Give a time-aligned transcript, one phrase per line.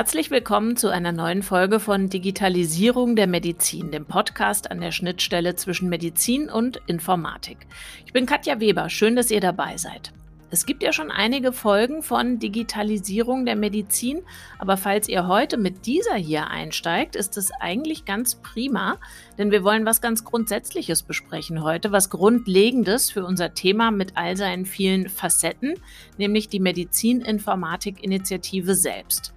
[0.00, 5.56] Herzlich willkommen zu einer neuen Folge von Digitalisierung der Medizin, dem Podcast an der Schnittstelle
[5.56, 7.66] zwischen Medizin und Informatik.
[8.06, 10.14] Ich bin Katja Weber, schön, dass ihr dabei seid.
[10.48, 14.22] Es gibt ja schon einige Folgen von Digitalisierung der Medizin,
[14.58, 18.96] aber falls ihr heute mit dieser hier einsteigt, ist es eigentlich ganz prima,
[19.36, 24.38] denn wir wollen was ganz Grundsätzliches besprechen heute, was Grundlegendes für unser Thema mit all
[24.38, 25.74] seinen vielen Facetten,
[26.16, 29.34] nämlich die Medizininformatik-Initiative selbst.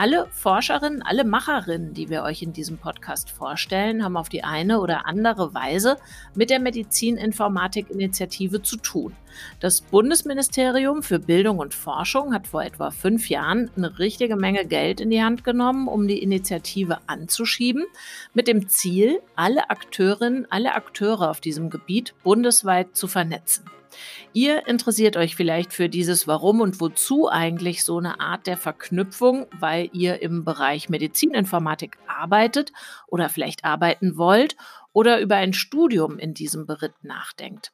[0.00, 4.80] Alle Forscherinnen, alle Macherinnen, die wir euch in diesem Podcast vorstellen, haben auf die eine
[4.80, 5.98] oder andere Weise
[6.34, 9.14] mit der Medizininformatik-Initiative zu tun.
[9.60, 15.02] Das Bundesministerium für Bildung und Forschung hat vor etwa fünf Jahren eine richtige Menge Geld
[15.02, 17.84] in die Hand genommen, um die Initiative anzuschieben,
[18.32, 23.66] mit dem Ziel, alle Akteurinnen, alle Akteure auf diesem Gebiet bundesweit zu vernetzen.
[24.32, 29.46] Ihr interessiert euch vielleicht für dieses Warum und wozu eigentlich so eine Art der Verknüpfung,
[29.58, 32.72] weil ihr im Bereich Medizininformatik arbeitet
[33.06, 34.56] oder vielleicht arbeiten wollt
[34.92, 37.72] oder über ein Studium in diesem Beritt nachdenkt.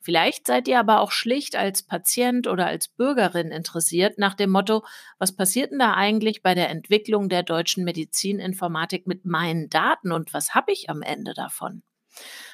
[0.00, 4.82] Vielleicht seid ihr aber auch schlicht als Patient oder als Bürgerin interessiert nach dem Motto,
[5.18, 10.32] was passiert denn da eigentlich bei der Entwicklung der deutschen Medizininformatik mit meinen Daten und
[10.32, 11.82] was habe ich am Ende davon?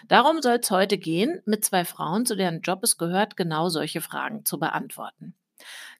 [0.08, 4.00] Darum soll es heute gehen, mit zwei Frauen, zu deren Job es gehört, genau solche
[4.00, 5.34] Fragen zu beantworten.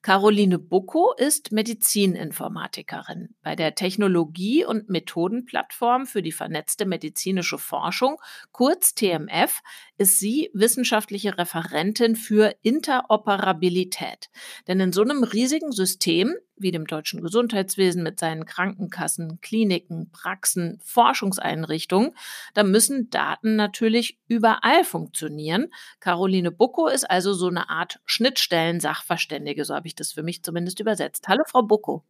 [0.03, 3.35] Caroline Bucco ist Medizininformatikerin.
[3.43, 8.21] Bei der Technologie- und Methodenplattform für die vernetzte medizinische Forschung,
[8.53, 9.61] kurz TMF,
[9.97, 14.29] ist sie wissenschaftliche Referentin für Interoperabilität.
[14.69, 20.81] Denn in so einem riesigen System wie dem deutschen Gesundheitswesen mit seinen Krankenkassen, Kliniken, Praxen,
[20.85, 22.13] Forschungseinrichtungen,
[22.55, 25.73] da müssen Daten natürlich überall funktionieren.
[26.01, 30.81] Caroline Bucco ist also so eine Art Schnittstellen-Sachverständige, so habe ich das für mich zumindest
[30.81, 31.27] übersetzt.
[31.29, 32.05] Hallo, Frau Bucco.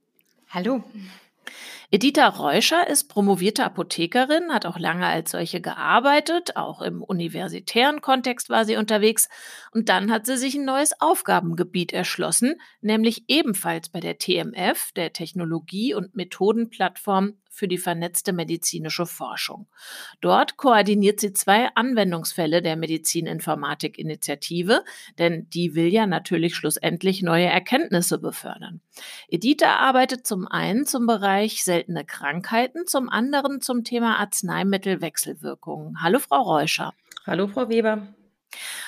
[0.50, 0.84] Hallo.
[1.90, 8.50] Editha Reuscher ist promovierte Apothekerin, hat auch lange als solche gearbeitet, auch im universitären Kontext
[8.50, 9.28] war sie unterwegs
[9.70, 15.12] und dann hat sie sich ein neues Aufgabengebiet erschlossen, nämlich ebenfalls bei der TMF, der
[15.12, 19.68] Technologie- und Methodenplattform für die vernetzte medizinische Forschung.
[20.20, 24.84] Dort koordiniert sie zwei Anwendungsfälle der Medizininformatik-Initiative,
[25.18, 28.80] denn die will ja natürlich schlussendlich neue Erkenntnisse befördern.
[29.28, 36.02] Editha arbeitet zum einen zum Bereich seltene Krankheiten, zum anderen zum Thema Arzneimittelwechselwirkungen.
[36.02, 36.94] Hallo, Frau Reuscher.
[37.26, 38.14] Hallo, Frau Weber.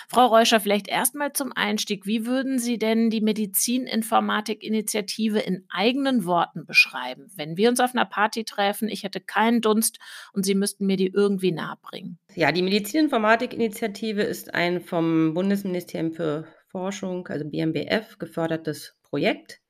[0.09, 2.07] Frau Reuscher, vielleicht erstmal zum Einstieg.
[2.07, 7.29] Wie würden Sie denn die Medizininformatik-Initiative in eigenen Worten beschreiben?
[7.35, 9.99] Wenn wir uns auf einer Party treffen, ich hätte keinen Dunst
[10.33, 12.21] und Sie müssten mir die irgendwie nahebringen.
[12.35, 19.61] Ja, die Medizininformatik-Initiative ist ein vom Bundesministerium für Forschung, also BMBF, gefördertes Projekt.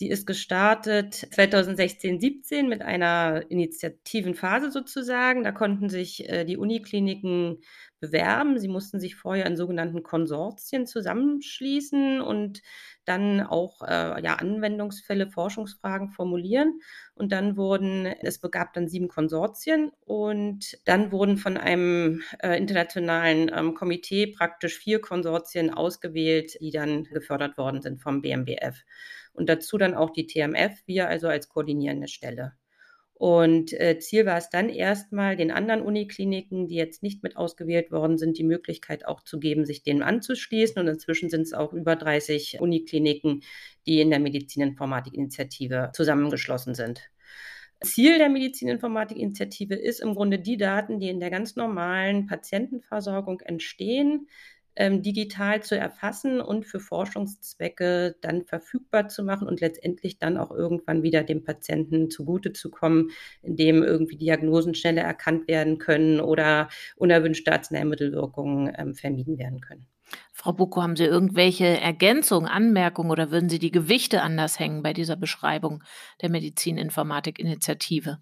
[0.00, 5.44] Sie ist gestartet 2016-17 mit einer Initiativenphase sozusagen.
[5.44, 7.58] Da konnten sich äh, die Unikliniken
[8.00, 8.58] bewerben.
[8.58, 12.62] Sie mussten sich vorher in sogenannten Konsortien zusammenschließen und
[13.04, 16.80] dann auch äh, ja, Anwendungsfälle, Forschungsfragen formulieren.
[17.14, 23.50] Und dann wurden, es begab dann sieben Konsortien und dann wurden von einem äh, internationalen
[23.54, 28.82] ähm, Komitee praktisch vier Konsortien ausgewählt, die dann gefördert worden sind vom BMBF.
[29.32, 32.52] Und dazu dann auch die TMF, wir also als koordinierende Stelle.
[33.20, 37.92] Und äh, Ziel war es dann erstmal, den anderen Unikliniken, die jetzt nicht mit ausgewählt
[37.92, 40.80] worden sind, die Möglichkeit auch zu geben, sich denen anzuschließen.
[40.80, 43.42] Und inzwischen sind es auch über 30 Unikliniken,
[43.86, 47.10] die in der Medizininformatik-Initiative zusammengeschlossen sind.
[47.82, 54.28] Ziel der Medizininformatik-Initiative ist im Grunde die Daten, die in der ganz normalen Patientenversorgung entstehen,
[54.76, 60.50] ähm, digital zu erfassen und für Forschungszwecke dann verfügbar zu machen und letztendlich dann auch
[60.50, 63.10] irgendwann wieder dem Patienten zugute zu kommen,
[63.42, 69.86] indem irgendwie Diagnosen schneller erkannt werden können oder unerwünschte Arzneimittelwirkungen ähm, vermieden werden können.
[70.32, 74.92] Frau Bucko, haben Sie irgendwelche Ergänzungen, Anmerkungen oder würden Sie die Gewichte anders hängen bei
[74.92, 75.84] dieser Beschreibung
[76.22, 78.18] der Medizininformatik-Initiative?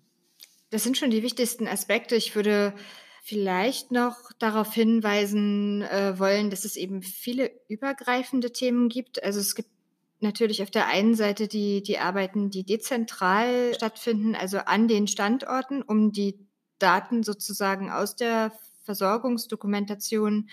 [0.70, 2.14] Das sind schon die wichtigsten Aspekte.
[2.14, 2.74] Ich würde
[3.28, 9.22] vielleicht noch darauf hinweisen äh, wollen, dass es eben viele übergreifende Themen gibt.
[9.22, 9.68] Also es gibt
[10.20, 15.82] natürlich auf der einen Seite die, die Arbeiten, die dezentral stattfinden, also an den Standorten,
[15.82, 16.38] um die
[16.78, 18.50] Daten sozusagen aus der
[18.84, 20.48] Versorgungsdokumentation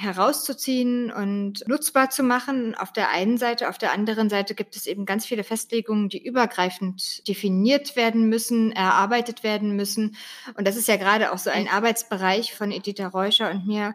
[0.00, 2.74] herauszuziehen und nutzbar zu machen.
[2.74, 6.24] Auf der einen Seite, auf der anderen Seite gibt es eben ganz viele Festlegungen, die
[6.24, 10.16] übergreifend definiert werden müssen, erarbeitet werden müssen.
[10.54, 13.94] Und das ist ja gerade auch so ein Arbeitsbereich von Editha Reuscher und mir,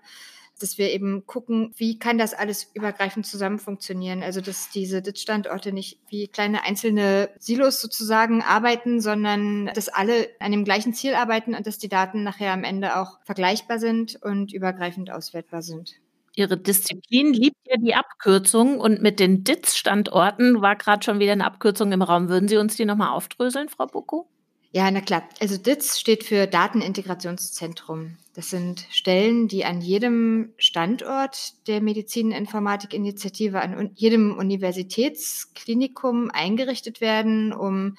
[0.59, 4.23] dass wir eben gucken, wie kann das alles übergreifend zusammen funktionieren.
[4.23, 10.51] Also dass diese DIT-Standorte nicht wie kleine einzelne Silos sozusagen arbeiten, sondern dass alle an
[10.51, 14.53] dem gleichen Ziel arbeiten und dass die Daten nachher am Ende auch vergleichbar sind und
[14.53, 15.95] übergreifend auswertbar sind.
[16.35, 21.45] Ihre Disziplin liebt ja die Abkürzung und mit den DITS-Standorten war gerade schon wieder eine
[21.45, 22.27] Abkürzung im Raum.
[22.27, 24.27] Würden Sie uns die nochmal aufdröseln, Frau Bucko?
[24.75, 25.23] Ja, na klar.
[25.39, 28.17] Also DITS steht für Datenintegrationszentrum.
[28.33, 37.95] Das sind Stellen, die an jedem Standort der Medizininformatik-Initiative, an jedem Universitätsklinikum eingerichtet werden, um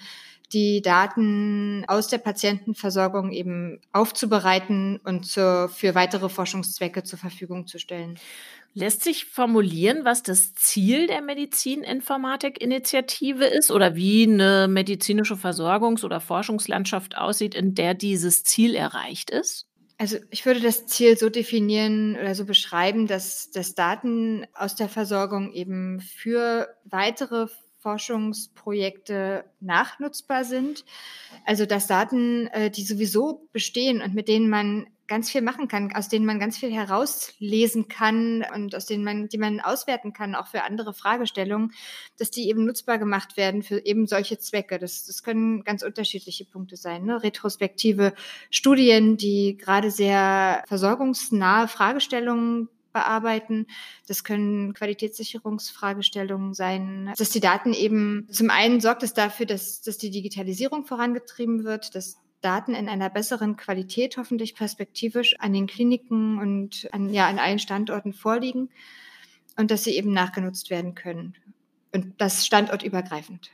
[0.52, 7.78] die Daten aus der Patientenversorgung eben aufzubereiten und zur, für weitere Forschungszwecke zur Verfügung zu
[7.78, 8.18] stellen.
[8.78, 16.20] Lässt sich formulieren, was das Ziel der Medizininformatik-Initiative ist oder wie eine medizinische Versorgungs- oder
[16.20, 19.66] Forschungslandschaft aussieht, in der dieses Ziel erreicht ist?
[19.96, 24.90] Also ich würde das Ziel so definieren oder so beschreiben, dass, dass Daten aus der
[24.90, 27.46] Versorgung eben für weitere
[27.78, 30.84] Forschungsprojekte nachnutzbar sind.
[31.46, 35.94] Also dass Daten, äh, die sowieso bestehen und mit denen man ganz viel machen kann,
[35.94, 40.34] aus denen man ganz viel herauslesen kann und aus denen man, die man auswerten kann,
[40.34, 41.72] auch für andere Fragestellungen,
[42.18, 44.78] dass die eben nutzbar gemacht werden für eben solche Zwecke.
[44.78, 47.04] Das, das können ganz unterschiedliche Punkte sein.
[47.04, 47.22] Ne?
[47.22, 48.14] Retrospektive
[48.50, 53.66] Studien, die gerade sehr versorgungsnahe Fragestellungen bearbeiten.
[54.08, 59.98] Das können Qualitätssicherungsfragestellungen sein, dass die Daten eben zum einen sorgt es dafür, dass, dass
[59.98, 66.38] die Digitalisierung vorangetrieben wird, dass Daten in einer besseren Qualität hoffentlich perspektivisch an den Kliniken
[66.38, 68.70] und an, ja, an allen Standorten vorliegen
[69.56, 71.34] und dass sie eben nachgenutzt werden können.
[71.92, 73.50] Und das standortübergreifend.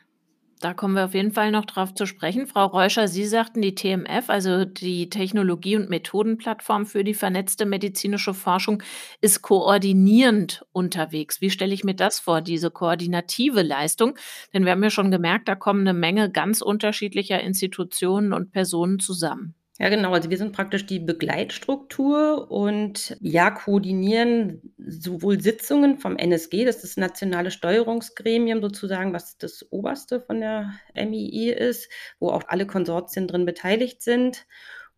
[0.63, 2.47] Da kommen wir auf jeden Fall noch drauf zu sprechen.
[2.47, 8.33] Frau Reuscher, Sie sagten, die TMF, also die Technologie- und Methodenplattform für die vernetzte medizinische
[8.33, 8.81] Forschung,
[9.21, 11.41] ist koordinierend unterwegs.
[11.41, 14.17] Wie stelle ich mir das vor, diese koordinative Leistung?
[14.55, 19.01] Denn wir haben ja schon gemerkt, da kommen eine Menge ganz unterschiedlicher Institutionen und Personen
[19.01, 19.57] zusammen.
[19.83, 20.13] Ja, genau.
[20.13, 26.85] Also wir sind praktisch die Begleitstruktur und ja, koordinieren sowohl Sitzungen vom NSG, das ist
[26.85, 31.91] das nationale Steuerungsgremium sozusagen, was das oberste von der MII ist,
[32.21, 34.47] wo auch alle Konsortien drin beteiligt sind.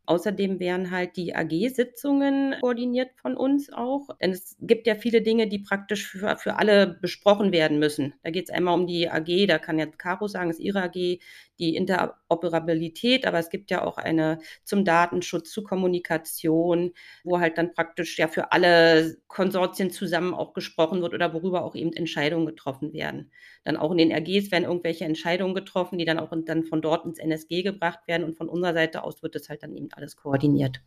[0.06, 4.09] Außerdem werden halt die AG-Sitzungen koordiniert von uns auch.
[4.21, 8.15] Denn es gibt ja viele Dinge, die praktisch für, für alle besprochen werden müssen.
[8.23, 11.19] Da geht es einmal um die AG, da kann jetzt Caro sagen, ist ihre AG,
[11.59, 16.93] die Interoperabilität, aber es gibt ja auch eine zum Datenschutz, zu Kommunikation,
[17.23, 21.75] wo halt dann praktisch ja für alle Konsortien zusammen auch gesprochen wird oder worüber auch
[21.75, 23.31] eben Entscheidungen getroffen werden.
[23.65, 27.05] Dann auch in den RGs werden irgendwelche Entscheidungen getroffen, die dann auch dann von dort
[27.05, 30.17] ins NSG gebracht werden und von unserer Seite aus wird das halt dann eben alles
[30.17, 30.81] koordiniert.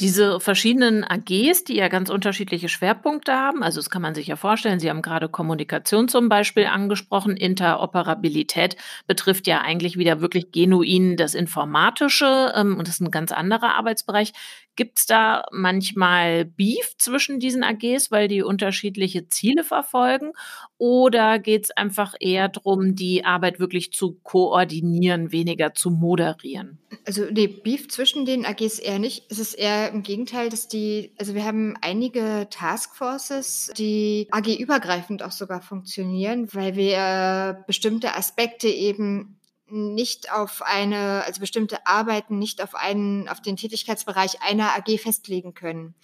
[0.00, 4.36] Diese verschiedenen AGs, die ja ganz unterschiedliche Schwerpunkte haben, also das kann man sich ja
[4.36, 8.76] vorstellen, Sie haben gerade Kommunikation zum Beispiel angesprochen, Interoperabilität
[9.06, 13.74] betrifft ja eigentlich wieder wirklich genuin das Informatische ähm, und das ist ein ganz anderer
[13.74, 14.32] Arbeitsbereich.
[14.74, 20.32] Gibt es da manchmal Beef zwischen diesen AGs, weil die unterschiedliche Ziele verfolgen?
[20.78, 26.78] Oder geht es einfach eher darum, die Arbeit wirklich zu koordinieren, weniger zu moderieren?
[27.04, 29.26] Also nee, Beef zwischen den AGs eher nicht.
[29.30, 35.32] Es ist eher im Gegenteil, dass die, also wir haben einige Taskforces, die AG-übergreifend auch
[35.32, 42.74] sogar funktionieren, weil wir bestimmte Aspekte eben nicht auf eine, also bestimmte Arbeiten nicht auf
[42.74, 45.94] einen, auf den Tätigkeitsbereich einer AG festlegen können.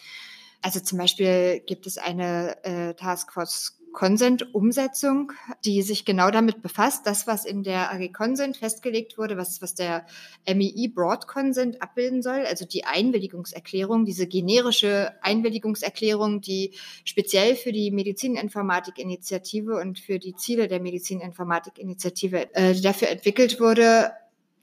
[0.62, 5.32] Also zum Beispiel gibt es eine äh, Taskforce Consent-Umsetzung,
[5.64, 9.74] die sich genau damit befasst, das, was in der AG Consent festgelegt wurde, was, was
[9.74, 10.06] der
[10.46, 17.90] MII Broad Consent abbilden soll, also die Einwilligungserklärung, diese generische Einwilligungserklärung, die speziell für die
[17.90, 24.12] Medizininformatik-Initiative und für die Ziele der Medizininformatik-Initiative äh, dafür entwickelt wurde,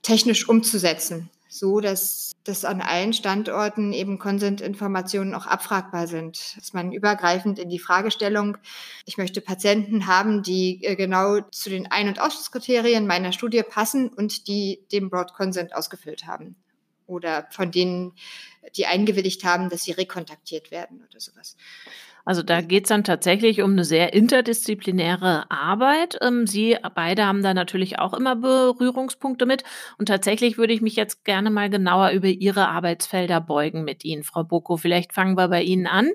[0.00, 6.56] technisch umzusetzen so, dass, dass an allen Standorten eben Konsentinformationen auch abfragbar sind.
[6.56, 8.58] Dass man übergreifend in die Fragestellung,
[9.04, 14.08] ich möchte Patienten haben, die äh, genau zu den Ein- und Ausschlusskriterien meiner Studie passen
[14.08, 16.56] und die den Broad Consent ausgefüllt haben.
[17.06, 18.12] Oder von denen,
[18.76, 21.56] die eingewilligt haben, dass sie rekontaktiert werden oder sowas.
[22.26, 26.18] Also da geht es dann tatsächlich um eine sehr interdisziplinäre Arbeit.
[26.20, 29.62] Ähm, Sie beide haben da natürlich auch immer Berührungspunkte mit.
[29.96, 34.24] Und tatsächlich würde ich mich jetzt gerne mal genauer über Ihre Arbeitsfelder beugen mit Ihnen,
[34.24, 34.76] Frau Boko.
[34.76, 36.10] Vielleicht fangen wir bei Ihnen an.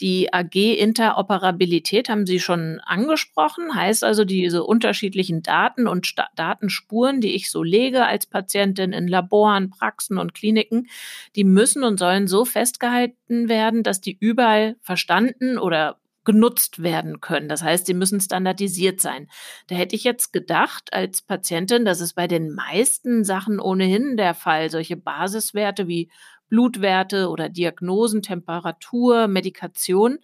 [0.00, 3.74] Die AG Interoperabilität haben Sie schon angesprochen.
[3.74, 9.08] Heißt also, diese unterschiedlichen Daten und Sta Datenspuren, die ich so lege als Patientin in
[9.08, 10.88] Laboren, Praxen und Kliniken,
[11.36, 17.48] die müssen und sollen so festgehalten werden, dass die überall verstanden oder genutzt werden können.
[17.48, 19.28] Das heißt, sie müssen standardisiert sein.
[19.66, 24.34] Da hätte ich jetzt gedacht als Patientin, dass es bei den meisten Sachen ohnehin der
[24.34, 26.10] Fall, solche Basiswerte wie
[26.48, 30.18] Blutwerte oder Diagnosen, Temperatur, Medikation,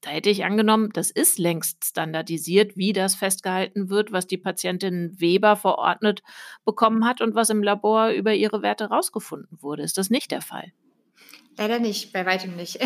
[0.00, 5.20] da hätte ich angenommen, das ist längst standardisiert, wie das festgehalten wird, was die Patientin
[5.20, 6.22] Weber verordnet
[6.64, 9.82] bekommen hat und was im Labor über ihre Werte rausgefunden wurde.
[9.82, 10.72] Ist das nicht der Fall?
[11.58, 12.78] Leider nicht, bei weitem nicht.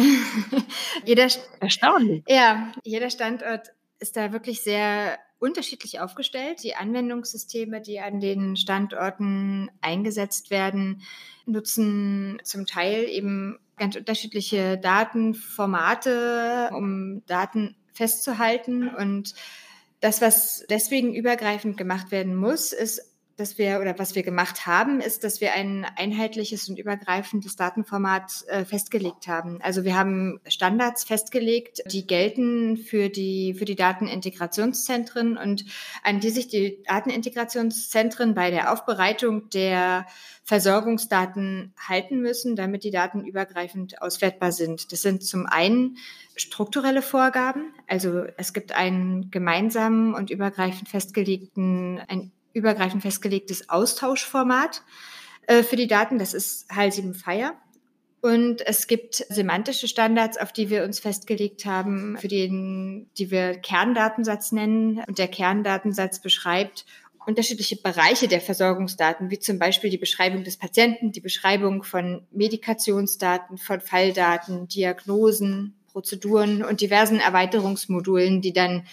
[1.04, 1.28] jeder,
[1.60, 2.24] Erstaunlich.
[2.26, 6.62] Ja, jeder Standort ist da wirklich sehr unterschiedlich aufgestellt.
[6.62, 11.02] Die Anwendungssysteme, die an den Standorten eingesetzt werden,
[11.44, 18.88] nutzen zum Teil eben ganz unterschiedliche Datenformate, um Daten festzuhalten.
[18.88, 19.34] Und
[20.00, 25.00] das, was deswegen übergreifend gemacht werden muss, ist dass wir oder was wir gemacht haben,
[25.00, 29.60] ist, dass wir ein einheitliches und übergreifendes Datenformat äh, festgelegt haben.
[29.62, 35.64] Also wir haben Standards festgelegt, die gelten für die für die Datenintegrationszentren und
[36.02, 40.06] an die sich die Datenintegrationszentren bei der Aufbereitung der
[40.44, 44.92] Versorgungsdaten halten müssen, damit die Daten übergreifend auswertbar sind.
[44.92, 45.96] Das sind zum einen
[46.36, 54.82] strukturelle Vorgaben, also es gibt einen gemeinsamen und übergreifend festgelegten, ein übergreifend festgelegtes Austauschformat
[55.46, 56.18] äh, für die Daten.
[56.18, 57.52] Das ist HAL7 Fire.
[58.22, 63.58] Und es gibt semantische Standards, auf die wir uns festgelegt haben, für den, die wir
[63.58, 65.02] Kerndatensatz nennen.
[65.08, 66.86] Und der Kerndatensatz beschreibt
[67.26, 73.58] unterschiedliche Bereiche der Versorgungsdaten, wie zum Beispiel die Beschreibung des Patienten, die Beschreibung von Medikationsdaten,
[73.58, 78.86] von Falldaten, Diagnosen, Prozeduren und diversen Erweiterungsmodulen, die dann,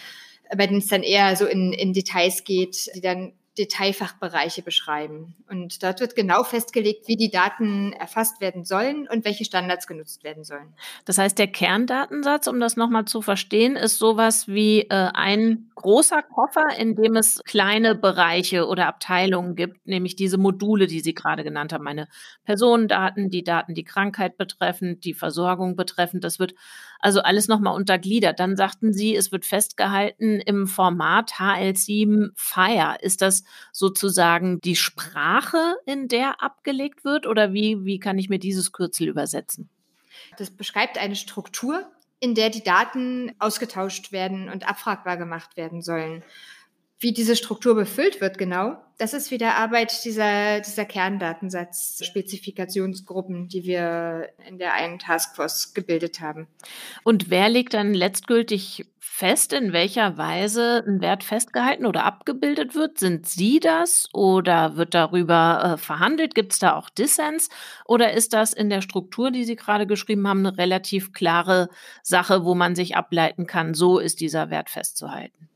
[0.55, 5.35] bei denen es dann eher so in, in Details geht, die dann Detailfachbereiche beschreiben.
[5.49, 10.23] Und dort wird genau festgelegt, wie die Daten erfasst werden sollen und welche Standards genutzt
[10.23, 10.73] werden sollen.
[11.03, 16.23] Das heißt, der Kerndatensatz, um das nochmal zu verstehen, ist sowas wie äh, ein großer
[16.23, 21.43] Koffer, in dem es kleine Bereiche oder Abteilungen gibt, nämlich diese Module, die Sie gerade
[21.43, 22.07] genannt haben, meine
[22.45, 26.21] Personendaten, die Daten, die Krankheit betreffen, die Versorgung betreffen.
[26.21, 26.53] Das wird
[26.99, 28.39] also alles nochmal untergliedert.
[28.39, 32.97] Dann sagten Sie, es wird festgehalten im Format HL7 Fire.
[33.01, 37.25] Ist das sozusagen die Sprache, in der abgelegt wird?
[37.25, 39.69] Oder wie, wie kann ich mir dieses Kürzel übersetzen?
[40.37, 41.89] Das beschreibt eine Struktur,
[42.19, 46.23] in der die Daten ausgetauscht werden und abfragbar gemacht werden sollen.
[47.01, 54.27] Wie diese Struktur befüllt wird genau, das ist wieder Arbeit dieser, dieser Kerndatensatz-Spezifikationsgruppen, die wir
[54.45, 56.49] in der einen Taskforce gebildet haben.
[57.03, 62.99] Und wer legt dann letztgültig fest, in welcher Weise ein Wert festgehalten oder abgebildet wird?
[62.99, 66.35] Sind Sie das oder wird darüber äh, verhandelt?
[66.35, 67.47] Gibt es da auch Dissens?
[67.85, 71.69] Oder ist das in der Struktur, die Sie gerade geschrieben haben, eine relativ klare
[72.03, 75.47] Sache, wo man sich ableiten kann, so ist dieser Wert festzuhalten?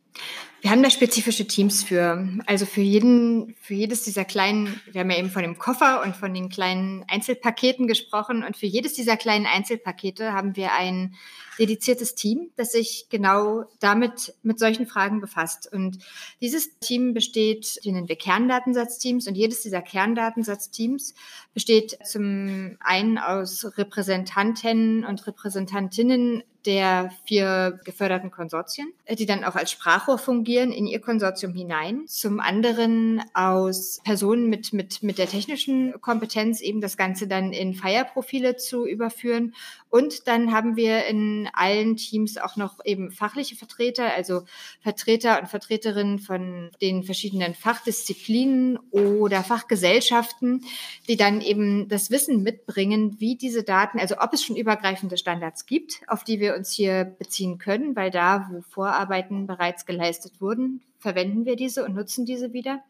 [0.63, 2.25] Wir haben da spezifische Teams für.
[2.45, 6.15] Also für jeden, für jedes dieser kleinen, wir haben ja eben von dem Koffer und
[6.15, 8.45] von den kleinen Einzelpaketen gesprochen.
[8.45, 11.15] Und für jedes dieser kleinen Einzelpakete haben wir ein
[11.59, 15.69] dediziertes Team, das sich genau damit mit solchen Fragen befasst.
[15.69, 15.97] Und
[16.39, 21.13] dieses Team besteht, die nennen wir Kerndatensatzteams, und jedes dieser Kerndatensatzteams
[21.53, 29.71] besteht zum einen aus Repräsentanten und Repräsentantinnen der vier geförderten Konsortien, die dann auch als
[29.71, 32.03] Sprachrohr fungieren in ihr Konsortium hinein.
[32.07, 37.73] Zum anderen aus Personen mit, mit, mit der technischen Kompetenz, eben das Ganze dann in
[37.73, 39.53] Feierprofile zu überführen.
[39.89, 44.43] Und dann haben wir in allen Teams auch noch eben fachliche Vertreter, also
[44.81, 50.65] Vertreter und Vertreterinnen von den verschiedenen Fachdisziplinen oder Fachgesellschaften,
[51.07, 55.65] die dann eben das Wissen mitbringen, wie diese Daten, also ob es schon übergreifende Standards
[55.65, 60.81] gibt, auf die wir uns hier beziehen können, weil da, wo Vorarbeiten bereits geleistet wurden,
[60.99, 62.83] verwenden wir diese und nutzen diese wieder.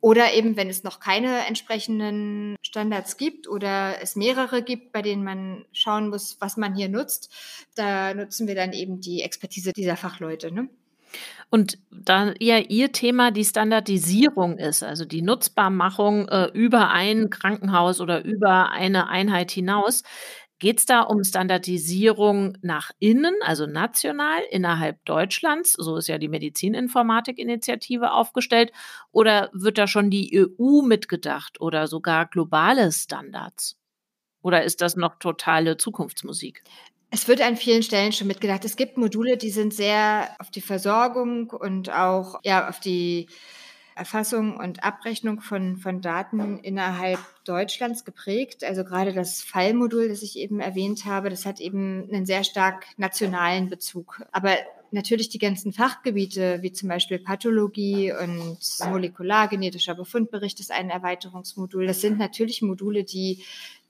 [0.00, 5.24] Oder eben, wenn es noch keine entsprechenden Standards gibt oder es mehrere gibt, bei denen
[5.24, 7.34] man schauen muss, was man hier nutzt,
[7.74, 10.52] da nutzen wir dann eben die Expertise dieser Fachleute.
[10.52, 10.68] Ne?
[11.50, 18.00] Und da ja Ihr Thema die Standardisierung ist, also die Nutzbarmachung äh, über ein Krankenhaus
[18.00, 20.02] oder über eine Einheit hinaus,
[20.58, 25.74] Geht es da um Standardisierung nach innen, also national innerhalb Deutschlands?
[25.74, 28.72] So ist ja die Medizininformatik-Initiative aufgestellt.
[29.12, 33.76] Oder wird da schon die EU mitgedacht oder sogar globale Standards?
[34.40, 36.62] Oder ist das noch totale Zukunftsmusik?
[37.10, 38.64] Es wird an vielen Stellen schon mitgedacht.
[38.64, 43.28] Es gibt Module, die sind sehr auf die Versorgung und auch ja, auf die
[43.96, 48.62] Erfassung und Abrechnung von, von Daten innerhalb Deutschlands geprägt.
[48.62, 52.84] Also gerade das Fallmodul, das ich eben erwähnt habe, das hat eben einen sehr stark
[52.96, 54.22] nationalen Bezug.
[54.32, 54.54] Aber
[54.90, 61.86] natürlich die ganzen Fachgebiete, wie zum Beispiel Pathologie und molekulargenetischer Befundbericht ist ein Erweiterungsmodul.
[61.86, 63.42] Das sind natürlich Module, die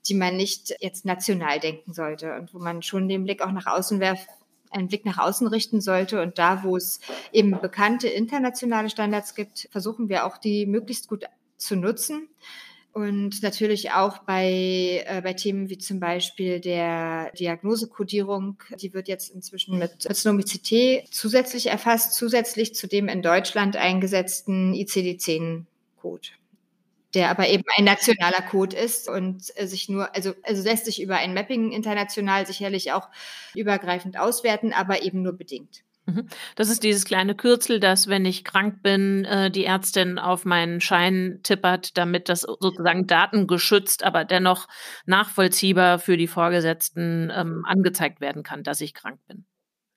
[0.07, 3.65] die man nicht jetzt national denken sollte und wo man schon den Blick auch nach
[3.65, 4.27] außen werft,
[4.71, 6.21] einen Blick nach außen richten sollte.
[6.21, 6.99] Und da, wo es
[7.31, 11.25] eben bekannte internationale Standards gibt, versuchen wir auch die möglichst gut
[11.57, 12.29] zu nutzen.
[12.93, 19.29] Und natürlich auch bei, äh, bei Themen wie zum Beispiel der Diagnosekodierung, die wird jetzt
[19.29, 26.29] inzwischen mit SNOMICT zusätzlich erfasst, zusätzlich zu dem in Deutschland eingesetzten ICD-10-Code
[27.17, 31.01] der aber eben ein nationaler Code ist und äh, sich nur, also, also lässt sich
[31.01, 33.09] über ein Mapping international sicherlich auch
[33.55, 35.81] übergreifend auswerten, aber eben nur bedingt.
[36.05, 36.27] Mhm.
[36.55, 40.79] Das ist dieses kleine Kürzel, das, wenn ich krank bin, äh, die Ärztin auf meinen
[40.79, 44.67] Schein tippert, damit das sozusagen datengeschützt, aber dennoch
[45.07, 49.47] nachvollziehbar für die Vorgesetzten ähm, angezeigt werden kann, dass ich krank bin.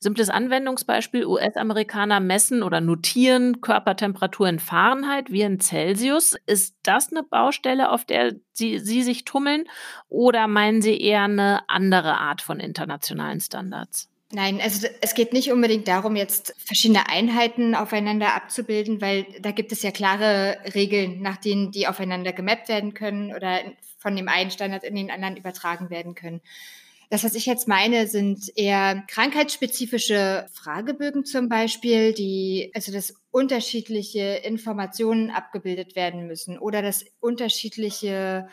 [0.02, 6.36] Simples Anwendungsbeispiel, US-Amerikaner messen oder notieren Körpertemperatur in Fahrenheit wie in Celsius.
[6.46, 9.64] Ist das eine Baustelle, auf der Sie, Sie sich tummeln
[10.08, 14.08] oder meinen Sie eher eine andere Art von internationalen Standards?
[14.32, 19.70] Nein, also es geht nicht unbedingt darum, jetzt verschiedene Einheiten aufeinander abzubilden, weil da gibt
[19.70, 23.58] es ja klare Regeln, nach denen die aufeinander gemappt werden können oder
[23.98, 26.40] von dem einen Standard in den anderen übertragen werden können.
[27.10, 34.40] Das, was ich jetzt meine, sind eher krankheitsspezifische Fragebögen zum Beispiel, die, also dass unterschiedliche
[34.44, 38.48] Informationen abgebildet werden müssen oder dass unterschiedliche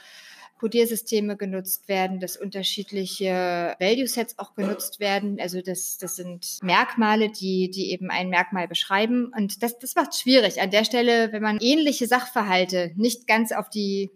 [0.58, 5.38] Codiersysteme genutzt werden, dass unterschiedliche Value Sets auch genutzt werden.
[5.40, 9.32] Also das, das sind Merkmale, die, die eben ein Merkmal beschreiben.
[9.38, 13.70] Und das, das macht schwierig an der Stelle, wenn man ähnliche Sachverhalte nicht ganz auf
[13.70, 14.10] die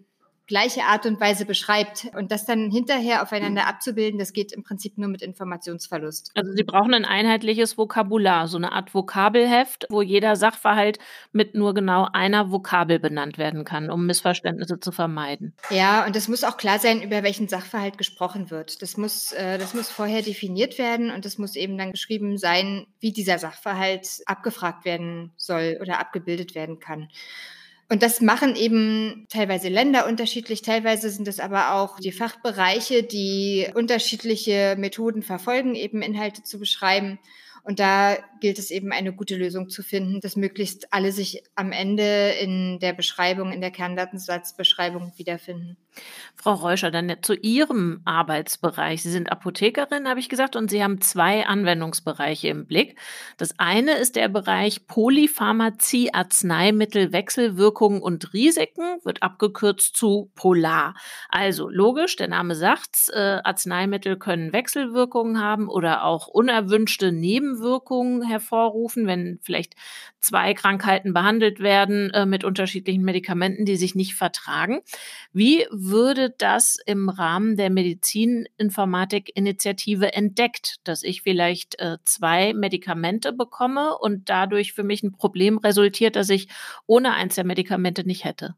[0.52, 2.10] gleiche Art und Weise beschreibt.
[2.14, 6.30] Und das dann hinterher aufeinander abzubilden, das geht im Prinzip nur mit Informationsverlust.
[6.34, 10.98] Also Sie brauchen ein einheitliches Vokabular, so eine Art Vokabelheft, wo jeder Sachverhalt
[11.32, 15.54] mit nur genau einer Vokabel benannt werden kann, um Missverständnisse zu vermeiden.
[15.70, 18.82] Ja, und es muss auch klar sein, über welchen Sachverhalt gesprochen wird.
[18.82, 22.86] Das muss, äh, das muss vorher definiert werden und es muss eben dann geschrieben sein,
[23.00, 27.08] wie dieser Sachverhalt abgefragt werden soll oder abgebildet werden kann.
[27.88, 33.68] Und das machen eben teilweise Länder unterschiedlich, teilweise sind es aber auch die Fachbereiche, die
[33.74, 37.18] unterschiedliche Methoden verfolgen, eben Inhalte zu beschreiben.
[37.64, 41.70] Und da gilt es eben, eine gute Lösung zu finden, dass möglichst alle sich am
[41.70, 45.76] Ende in der Beschreibung, in der Kerndatensatzbeschreibung wiederfinden.
[46.34, 49.02] Frau Reuscher, dann zu Ihrem Arbeitsbereich.
[49.02, 52.98] Sie sind Apothekerin, habe ich gesagt, und Sie haben zwei Anwendungsbereiche im Blick.
[53.36, 60.94] Das eine ist der Bereich Polypharmazie, Arzneimittel, Wechselwirkungen und Risiken, wird abgekürzt zu Polar.
[61.28, 69.06] Also logisch, der Name sagt's, äh, Arzneimittel können Wechselwirkungen haben oder auch unerwünschte Nebenwirkungen hervorrufen,
[69.06, 69.74] wenn vielleicht
[70.20, 74.80] zwei Krankheiten behandelt werden äh, mit unterschiedlichen Medikamenten, die sich nicht vertragen.
[75.32, 83.98] Wie würde das im Rahmen der Medizininformatik-Initiative entdeckt, dass ich vielleicht äh, zwei Medikamente bekomme
[83.98, 86.48] und dadurch für mich ein Problem resultiert, das ich
[86.86, 88.54] ohne eins der Medikamente nicht hätte?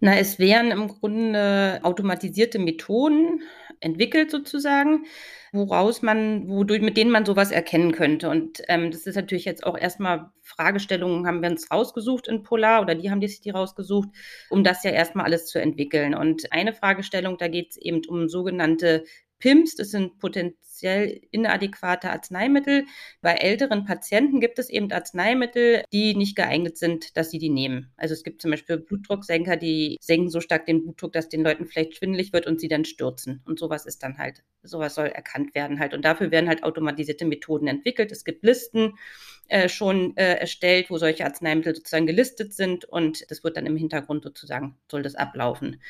[0.00, 3.40] Na, es wären im Grunde automatisierte Methoden
[3.80, 5.06] entwickelt sozusagen,
[5.52, 8.28] woraus man, wodurch, mit denen man sowas erkennen könnte.
[8.30, 12.82] Und ähm, das ist natürlich jetzt auch erstmal Fragestellungen haben wir uns rausgesucht in Polar
[12.82, 14.08] oder die haben die sich die rausgesucht,
[14.50, 16.14] um das ja erstmal alles zu entwickeln.
[16.14, 19.04] Und eine Fragestellung, da geht es eben um sogenannte
[19.38, 22.84] PIMS, das sind potenziell inadäquate Arzneimittel.
[23.20, 27.92] Bei älteren Patienten gibt es eben Arzneimittel, die nicht geeignet sind, dass sie die nehmen.
[27.96, 31.66] Also es gibt zum Beispiel Blutdrucksenker, die senken so stark den Blutdruck, dass den Leuten
[31.66, 33.42] vielleicht schwindelig wird und sie dann stürzen.
[33.46, 35.94] Und sowas ist dann halt, sowas soll erkannt werden halt.
[35.94, 38.12] Und dafür werden halt automatisierte Methoden entwickelt.
[38.12, 38.94] Es gibt Listen
[39.48, 43.76] äh, schon äh, erstellt, wo solche Arzneimittel sozusagen gelistet sind und das wird dann im
[43.76, 45.80] Hintergrund sozusagen, soll das ablaufen.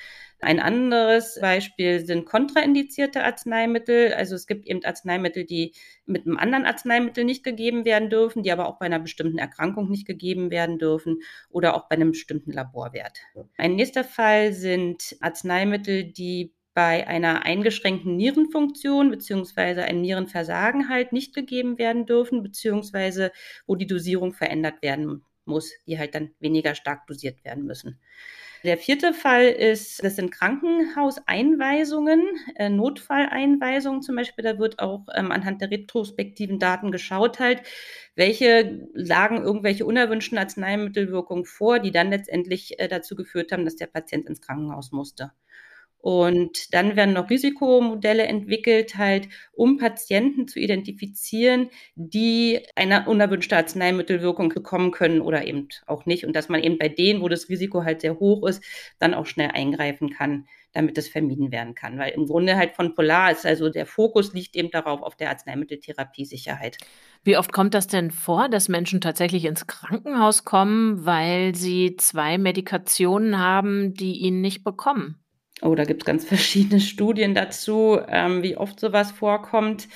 [0.40, 4.12] Ein anderes Beispiel sind kontraindizierte Arzneimittel.
[4.12, 5.72] Also es gibt eben Arzneimittel, die
[6.04, 9.88] mit einem anderen Arzneimittel nicht gegeben werden dürfen, die aber auch bei einer bestimmten Erkrankung
[9.88, 13.20] nicht gegeben werden dürfen oder auch bei einem bestimmten Laborwert.
[13.56, 21.34] Ein nächster Fall sind Arzneimittel, die bei einer eingeschränkten Nierenfunktion beziehungsweise ein Nierenversagen halt nicht
[21.34, 23.32] gegeben werden dürfen, beziehungsweise
[23.66, 27.98] wo die Dosierung verändert werden muss, die halt dann weniger stark dosiert werden müssen.
[28.66, 32.20] Der vierte Fall ist, das sind Krankenhauseinweisungen,
[32.56, 34.42] äh, Notfalleinweisungen zum Beispiel.
[34.42, 37.62] Da wird auch ähm, anhand der retrospektiven Daten geschaut halt,
[38.16, 43.86] welche lagen irgendwelche unerwünschten Arzneimittelwirkungen vor, die dann letztendlich äh, dazu geführt haben, dass der
[43.86, 45.30] Patient ins Krankenhaus musste.
[46.06, 54.50] Und dann werden noch Risikomodelle entwickelt, halt, um Patienten zu identifizieren, die eine unerwünschte Arzneimittelwirkung
[54.50, 56.24] bekommen können oder eben auch nicht.
[56.24, 58.62] Und dass man eben bei denen, wo das Risiko halt sehr hoch ist,
[59.00, 61.98] dann auch schnell eingreifen kann, damit das vermieden werden kann.
[61.98, 65.30] Weil im Grunde halt von Polar ist also der Fokus liegt eben darauf auf der
[65.30, 66.78] Arzneimitteltherapiesicherheit.
[67.24, 72.38] Wie oft kommt das denn vor, dass Menschen tatsächlich ins Krankenhaus kommen, weil sie zwei
[72.38, 75.20] Medikationen haben, die ihnen nicht bekommen?
[75.62, 79.88] Oh, da gibt es ganz verschiedene Studien dazu, ähm, wie oft sowas vorkommt.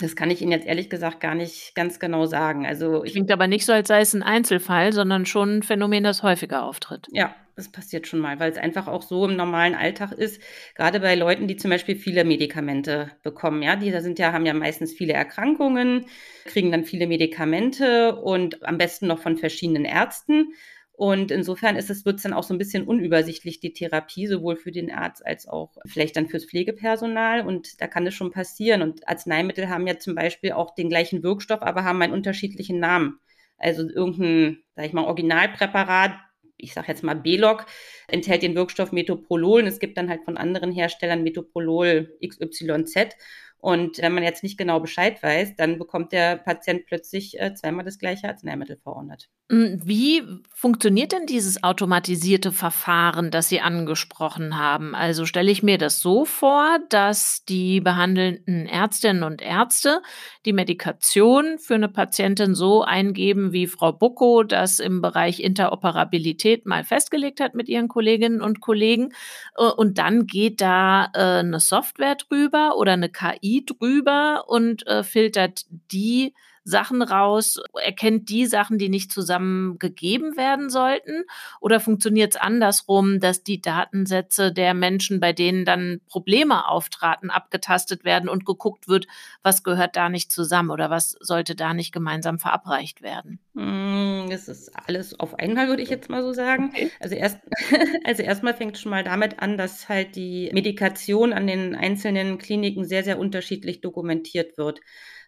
[0.00, 2.66] Das kann ich Ihnen jetzt ehrlich gesagt gar nicht ganz genau sagen.
[2.66, 6.22] Also Klingt aber nicht so, als sei es ein Einzelfall, sondern schon ein Phänomen, das
[6.22, 7.08] häufiger auftritt.
[7.12, 10.40] Ja, das passiert schon mal, weil es einfach auch so im normalen Alltag ist,
[10.74, 13.62] gerade bei Leuten, die zum Beispiel viele Medikamente bekommen.
[13.62, 16.06] Ja, die da sind ja, haben ja meistens viele Erkrankungen,
[16.46, 20.54] kriegen dann viele Medikamente und am besten noch von verschiedenen Ärzten.
[21.02, 24.54] Und insofern ist es, wird es dann auch so ein bisschen unübersichtlich, die Therapie, sowohl
[24.54, 27.44] für den Arzt als auch vielleicht dann fürs Pflegepersonal.
[27.44, 28.82] Und da kann es schon passieren.
[28.82, 33.18] Und Arzneimittel haben ja zum Beispiel auch den gleichen Wirkstoff, aber haben einen unterschiedlichen Namen.
[33.58, 36.12] Also irgendein, sag ich mal, Originalpräparat,
[36.56, 37.66] ich sage jetzt mal B-Log,
[38.06, 43.16] enthält den Wirkstoff Metoprolol und es gibt dann halt von anderen Herstellern Metoprolol XYZ.
[43.62, 47.84] Und wenn man jetzt nicht genau Bescheid weiß, dann bekommt der Patient plötzlich äh, zweimal
[47.84, 49.28] das gleiche Arzneimittel verordnet.
[49.52, 54.96] Hm, wie funktioniert denn dieses automatisierte Verfahren, das Sie angesprochen haben?
[54.96, 60.02] Also stelle ich mir das so vor, dass die behandelnden Ärztinnen und Ärzte
[60.44, 66.82] die Medikation für eine Patientin so eingeben, wie Frau Bucko das im Bereich Interoperabilität mal
[66.82, 69.12] festgelegt hat mit ihren Kolleginnen und Kollegen.
[69.56, 75.02] Äh, und dann geht da äh, eine Software drüber oder eine KI drüber und äh,
[75.02, 81.24] filtert die Sachen raus, erkennt die Sachen, die nicht zusammengegeben werden sollten?
[81.60, 88.04] Oder funktioniert es andersrum, dass die Datensätze der Menschen, bei denen dann Probleme auftraten, abgetastet
[88.04, 89.06] werden und geguckt wird,
[89.42, 93.38] was gehört da nicht zusammen oder was sollte da nicht gemeinsam verabreicht werden?
[93.54, 96.72] Hm, es ist alles auf einmal, würde ich jetzt mal so sagen.
[97.00, 97.38] Also erst,
[98.04, 102.84] also erstmal fängt schon mal damit an, dass halt die Medikation an den einzelnen Kliniken
[102.84, 104.80] sehr, sehr unterschiedlich dokumentiert wird.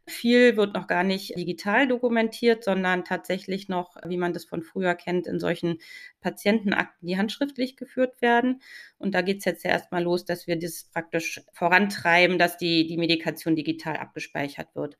[0.06, 4.94] Viel wird noch gar nicht digital dokumentiert, sondern tatsächlich noch, wie man das von früher
[4.94, 5.78] kennt, in solchen
[6.20, 8.60] Patientenakten, die handschriftlich geführt werden.
[8.98, 12.98] Und da geht es jetzt erstmal los, dass wir das praktisch vorantreiben, dass die, die
[12.98, 14.98] Medikation digital abgespeichert wird.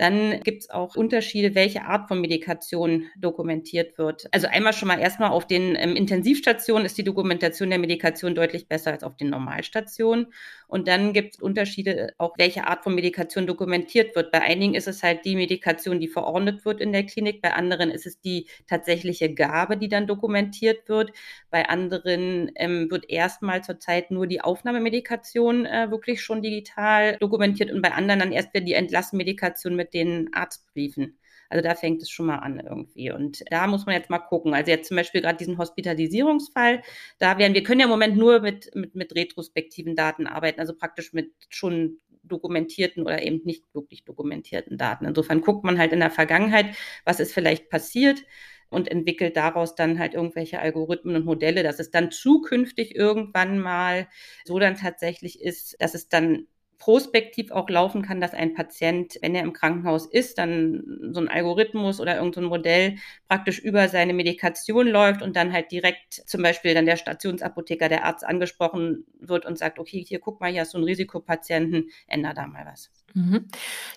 [0.00, 4.28] Dann gibt es auch Unterschiede, welche Art von Medikation dokumentiert wird.
[4.32, 8.66] Also einmal schon mal erstmal auf den ähm, Intensivstationen ist die Dokumentation der Medikation deutlich
[8.66, 10.32] besser als auf den Normalstationen.
[10.68, 14.30] Und dann gibt es Unterschiede, auch welche Art von Medikation dokumentiert wird.
[14.30, 17.42] Bei einigen ist es halt die Medikation, die verordnet wird in der Klinik.
[17.42, 21.12] Bei anderen ist es die tatsächliche Gabe, die dann dokumentiert wird.
[21.50, 27.82] Bei anderen ähm, wird erstmal zurzeit nur die Aufnahmemedikation äh, wirklich schon digital dokumentiert und
[27.82, 31.18] bei anderen dann erst wieder die Entlassenmedikation mit den Arztbriefen.
[31.48, 33.10] Also da fängt es schon mal an irgendwie.
[33.10, 34.54] Und da muss man jetzt mal gucken.
[34.54, 36.82] Also jetzt zum Beispiel gerade diesen Hospitalisierungsfall,
[37.18, 40.74] da werden, wir können ja im Moment nur mit, mit, mit retrospektiven Daten arbeiten, also
[40.74, 45.06] praktisch mit schon dokumentierten oder eben nicht wirklich dokumentierten Daten.
[45.06, 48.22] Insofern guckt man halt in der Vergangenheit, was ist vielleicht passiert
[48.68, 54.08] und entwickelt daraus dann halt irgendwelche Algorithmen und Modelle, dass es dann zukünftig irgendwann mal
[54.44, 56.46] so dann tatsächlich ist, dass es dann
[56.80, 61.28] prospektiv auch laufen kann, dass ein Patient, wenn er im Krankenhaus ist, dann so ein
[61.28, 62.96] Algorithmus oder irgendein so Modell
[63.28, 68.04] praktisch über seine Medikation läuft und dann halt direkt zum Beispiel dann der Stationsapotheker, der
[68.04, 72.32] Arzt angesprochen wird und sagt, okay, hier guck mal, hier hast du einen Risikopatienten, änder
[72.34, 72.90] da mal was.
[73.14, 73.46] Mhm.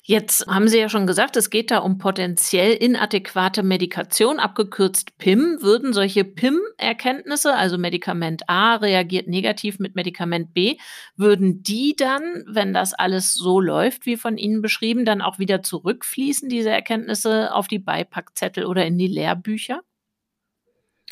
[0.04, 5.58] Jetzt haben Sie ja schon gesagt, es geht da um potenziell inadäquate Medikation, abgekürzt PIM.
[5.62, 10.78] Würden solche PIM-Erkenntnisse, also Medikament A reagiert negativ mit Medikament B,
[11.16, 15.62] würden die dann, wenn das alles so läuft, wie von Ihnen beschrieben, dann auch wieder
[15.62, 19.82] zurückfließen, diese Erkenntnisse auf die Beipackzettel oder in die Lehrbücher?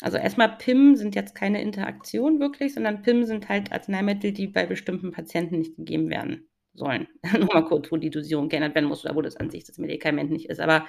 [0.00, 4.66] Also erstmal PIM sind jetzt keine Interaktion wirklich, sondern PIM sind halt Arzneimittel, die bei
[4.66, 7.08] bestimmten Patienten nicht gegeben werden sollen.
[7.38, 10.30] Nur mal kurz, wo die Dosierung geändert werden muss wo das an sich das Medikament
[10.30, 10.60] nicht ist.
[10.60, 10.86] Aber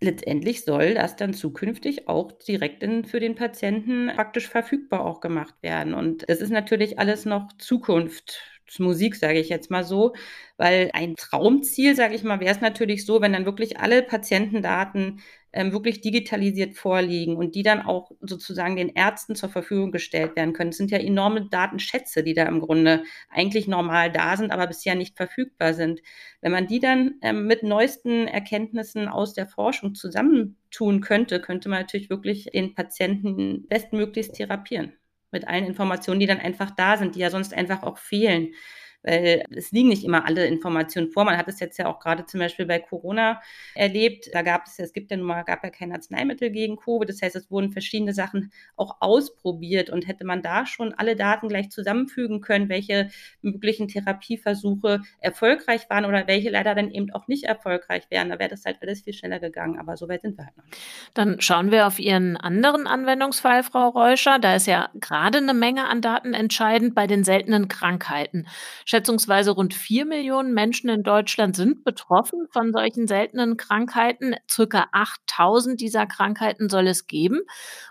[0.00, 5.54] letztendlich soll das dann zukünftig auch direkt in, für den Patienten praktisch verfügbar auch gemacht
[5.62, 5.94] werden.
[5.94, 10.14] Und das ist natürlich alles noch Zukunftsmusik, sage ich jetzt mal so,
[10.56, 15.20] weil ein Traumziel, sage ich mal, wäre es natürlich so, wenn dann wirklich alle Patientendaten
[15.52, 20.52] ähm, wirklich digitalisiert vorliegen und die dann auch sozusagen den Ärzten zur Verfügung gestellt werden
[20.52, 20.70] können.
[20.70, 24.94] Es sind ja enorme Datenschätze, die da im Grunde eigentlich normal da sind, aber bisher
[24.94, 26.00] nicht verfügbar sind.
[26.40, 31.80] Wenn man die dann ähm, mit neuesten Erkenntnissen aus der Forschung zusammentun könnte, könnte man
[31.80, 34.92] natürlich wirklich den Patienten bestmöglichst therapieren.
[35.30, 38.54] Mit allen Informationen, die dann einfach da sind, die ja sonst einfach auch fehlen
[39.02, 41.24] weil es liegen nicht immer alle Informationen vor.
[41.24, 43.40] Man hat es jetzt ja auch gerade zum Beispiel bei Corona
[43.74, 44.28] erlebt.
[44.32, 47.08] Da gab es es gibt ja nun mal, gab ja kein Arzneimittel gegen Covid.
[47.08, 51.48] Das heißt, es wurden verschiedene Sachen auch ausprobiert und hätte man da schon alle Daten
[51.48, 53.10] gleich zusammenfügen können, welche
[53.42, 58.30] möglichen Therapieversuche erfolgreich waren oder welche leider dann eben auch nicht erfolgreich wären.
[58.30, 59.78] Da wäre das halt alles viel schneller gegangen.
[59.78, 60.76] Aber so weit sind wir halt noch nicht.
[61.14, 64.38] Dann schauen wir auf Ihren anderen Anwendungsfall, Frau Reuscher.
[64.38, 68.46] Da ist ja gerade eine Menge an Daten entscheidend bei den seltenen Krankheiten.
[68.90, 74.34] Schätzungsweise rund vier Millionen Menschen in Deutschland sind betroffen von solchen seltenen Krankheiten.
[74.50, 77.40] Circa 8000 dieser Krankheiten soll es geben.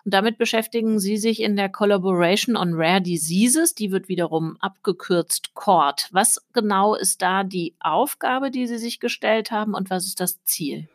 [0.06, 3.76] Und damit beschäftigen Sie sich in der Collaboration on Rare Diseases.
[3.76, 6.10] Die wird wiederum abgekürzt CORD.
[6.14, 10.44] Was genau ist da die Aufgabe, die Sie sich gestellt haben und was ist das
[10.46, 10.90] Ziel?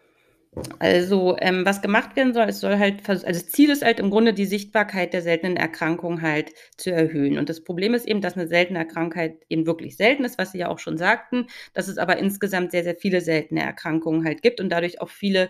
[0.81, 4.11] Also, ähm, was gemacht werden soll, es soll halt, also das Ziel ist halt im
[4.11, 7.39] Grunde die Sichtbarkeit der seltenen Erkrankung halt zu erhöhen.
[7.39, 10.59] Und das Problem ist eben, dass eine seltene Krankheit eben wirklich selten ist, was Sie
[10.59, 14.61] ja auch schon sagten, dass es aber insgesamt sehr, sehr viele seltene Erkrankungen halt gibt
[14.61, 15.49] und dadurch auch viele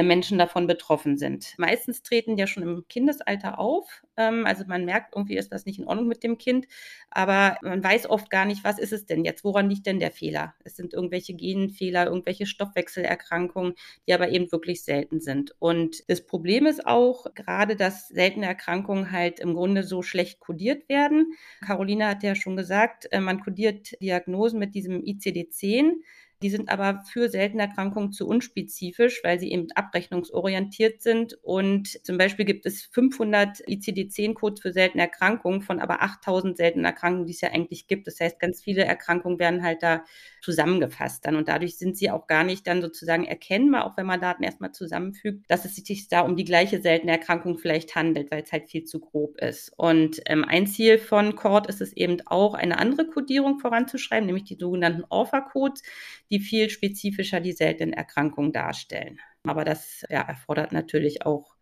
[0.00, 1.54] Menschen davon betroffen sind.
[1.58, 4.02] Meistens treten ja schon im Kindesalter auf.
[4.16, 6.66] Ähm, also man merkt, irgendwie ist das nicht in Ordnung mit dem Kind,
[7.10, 9.44] aber man weiß oft gar nicht, was ist es denn jetzt?
[9.44, 10.54] Woran liegt denn der Fehler?
[10.64, 13.74] Es sind irgendwelche Genfehler, irgendwelche Stoffwechselerkrankungen,
[14.06, 15.54] die aber eben wirklich selten sind.
[15.58, 20.88] Und das Problem ist auch gerade, dass seltene Erkrankungen halt im Grunde so schlecht kodiert
[20.88, 21.34] werden.
[21.60, 26.02] Caroline hat ja schon gesagt, äh, man kodiert Diagnosen mit diesem ICD-10.
[26.42, 31.34] Die sind aber für seltene Erkrankungen zu unspezifisch, weil sie eben abrechnungsorientiert sind.
[31.42, 37.26] Und zum Beispiel gibt es 500 ICD-10-Codes für seltene Erkrankungen von aber 8000 seltenen Erkrankungen,
[37.26, 38.06] die es ja eigentlich gibt.
[38.06, 40.04] Das heißt, ganz viele Erkrankungen werden halt da
[40.42, 41.36] zusammengefasst dann.
[41.36, 44.72] Und dadurch sind sie auch gar nicht dann sozusagen erkennbar, auch wenn man Daten erstmal
[44.72, 48.68] zusammenfügt, dass es sich da um die gleiche seltene Erkrankung vielleicht handelt, weil es halt
[48.68, 49.72] viel zu grob ist.
[49.76, 54.44] Und ähm, ein Ziel von CORD ist es eben auch, eine andere Codierung voranzuschreiben, nämlich
[54.44, 55.82] die sogenannten Orpha-Codes,
[56.32, 59.20] die viel spezifischer die seltenen Erkrankungen darstellen.
[59.44, 61.54] Aber das ja, erfordert natürlich auch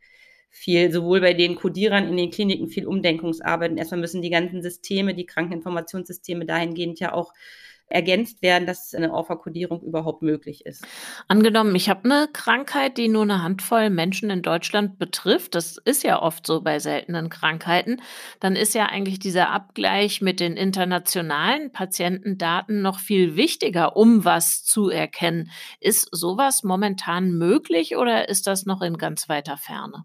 [0.48, 3.76] viel, sowohl bei den Codierern in den Kliniken viel Umdenkungsarbeit.
[3.76, 7.34] Erstmal müssen die ganzen Systeme, die Krankeninformationssysteme dahingehend ja auch
[7.90, 10.86] ergänzt werden, dass eine Orpha-Kodierung überhaupt möglich ist.
[11.28, 16.04] Angenommen, ich habe eine Krankheit, die nur eine Handvoll Menschen in Deutschland betrifft, das ist
[16.04, 18.00] ja oft so bei seltenen Krankheiten,
[18.38, 24.64] dann ist ja eigentlich dieser Abgleich mit den internationalen Patientendaten noch viel wichtiger, um was
[24.64, 25.50] zu erkennen.
[25.80, 30.04] Ist sowas momentan möglich oder ist das noch in ganz weiter Ferne?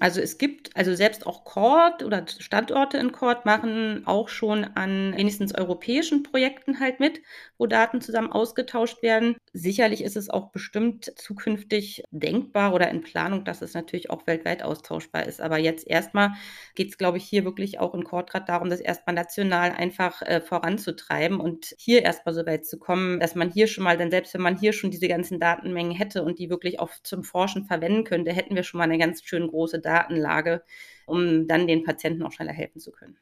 [0.00, 5.14] Also es gibt, also selbst auch Cord oder Standorte in Cord machen auch schon an
[5.16, 7.20] wenigstens europäischen Projekten halt mit,
[7.58, 9.36] wo Daten zusammen ausgetauscht werden.
[9.52, 14.62] Sicherlich ist es auch bestimmt zukünftig denkbar oder in Planung, dass es natürlich auch weltweit
[14.62, 15.42] austauschbar ist.
[15.42, 16.32] Aber jetzt erstmal
[16.74, 20.22] geht es, glaube ich, hier wirklich auch in Cord gerade darum, das erstmal national einfach
[20.22, 24.10] äh, voranzutreiben und hier erstmal so weit zu kommen, dass man hier schon mal, denn
[24.10, 27.66] selbst wenn man hier schon diese ganzen Datenmengen hätte und die wirklich auch zum Forschen
[27.66, 30.62] verwenden könnte, hätten wir schon mal eine ganz schön große Datenlage,
[31.06, 33.18] um dann den Patienten auch schneller helfen zu können.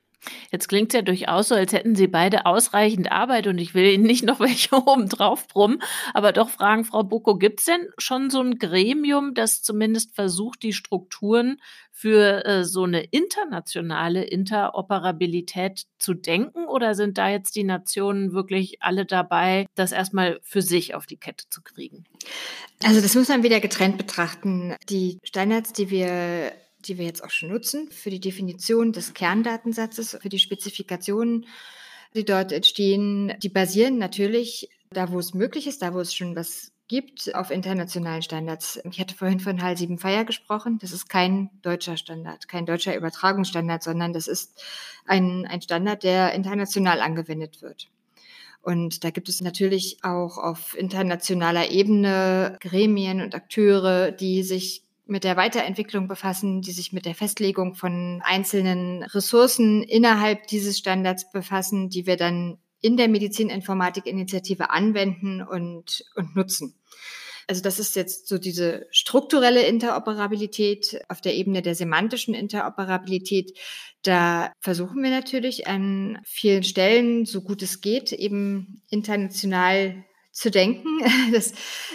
[0.51, 3.87] Jetzt klingt es ja durchaus so, als hätten Sie beide ausreichend Arbeit und ich will
[3.87, 5.83] Ihnen nicht noch welche oben drauf brummen,
[6.15, 10.63] aber doch fragen, Frau Boko, gibt es denn schon so ein Gremium, das zumindest versucht,
[10.63, 17.65] die Strukturen für äh, so eine internationale Interoperabilität zu denken oder sind da jetzt die
[17.65, 22.05] Nationen wirklich alle dabei, das erstmal für sich auf die Kette zu kriegen?
[22.85, 24.77] Also das muss man wieder getrennt betrachten.
[24.89, 26.53] Die Standards, die wir
[26.87, 31.47] die wir jetzt auch schon nutzen, für die Definition des Kerndatensatzes, für die Spezifikationen,
[32.15, 36.35] die dort entstehen, die basieren natürlich da, wo es möglich ist, da, wo es schon
[36.35, 38.81] was gibt, auf internationalen Standards.
[38.91, 40.79] Ich hatte vorhin von HAL 7 Fire gesprochen.
[40.81, 44.61] Das ist kein deutscher Standard, kein deutscher Übertragungsstandard, sondern das ist
[45.07, 47.89] ein, ein Standard, der international angewendet wird.
[48.63, 55.25] Und da gibt es natürlich auch auf internationaler Ebene Gremien und Akteure, die sich mit
[55.25, 61.91] der Weiterentwicklung befassen, die sich mit der Festlegung von einzelnen Ressourcen innerhalb dieses Standards befassen,
[61.91, 66.81] die wir dann in der Medizininformatik-Initiative anwenden und, und nutzen.
[67.47, 73.59] Also das ist jetzt so diese strukturelle Interoperabilität auf der Ebene der semantischen Interoperabilität.
[74.03, 80.05] Da versuchen wir natürlich an vielen Stellen, so gut es geht, eben international
[80.41, 80.89] zu denken.
[81.33, 81.53] Das,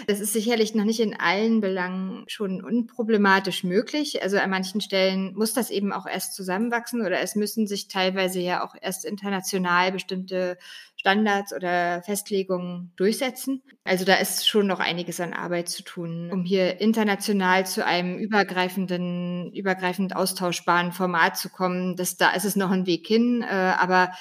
[0.08, 4.22] das ist sicherlich noch nicht in allen Belangen schon unproblematisch möglich.
[4.24, 8.40] Also an manchen Stellen muss das eben auch erst zusammenwachsen oder es müssen sich teilweise
[8.40, 10.58] ja auch erst international bestimmte
[10.96, 13.62] Standards oder Festlegungen durchsetzen.
[13.84, 18.18] Also da ist schon noch einiges an Arbeit zu tun, um hier international zu einem
[18.18, 21.96] übergreifenden, übergreifend austauschbaren Format zu kommen.
[21.96, 23.44] Das, da ist es noch ein Weg hin.
[23.44, 24.12] Äh, aber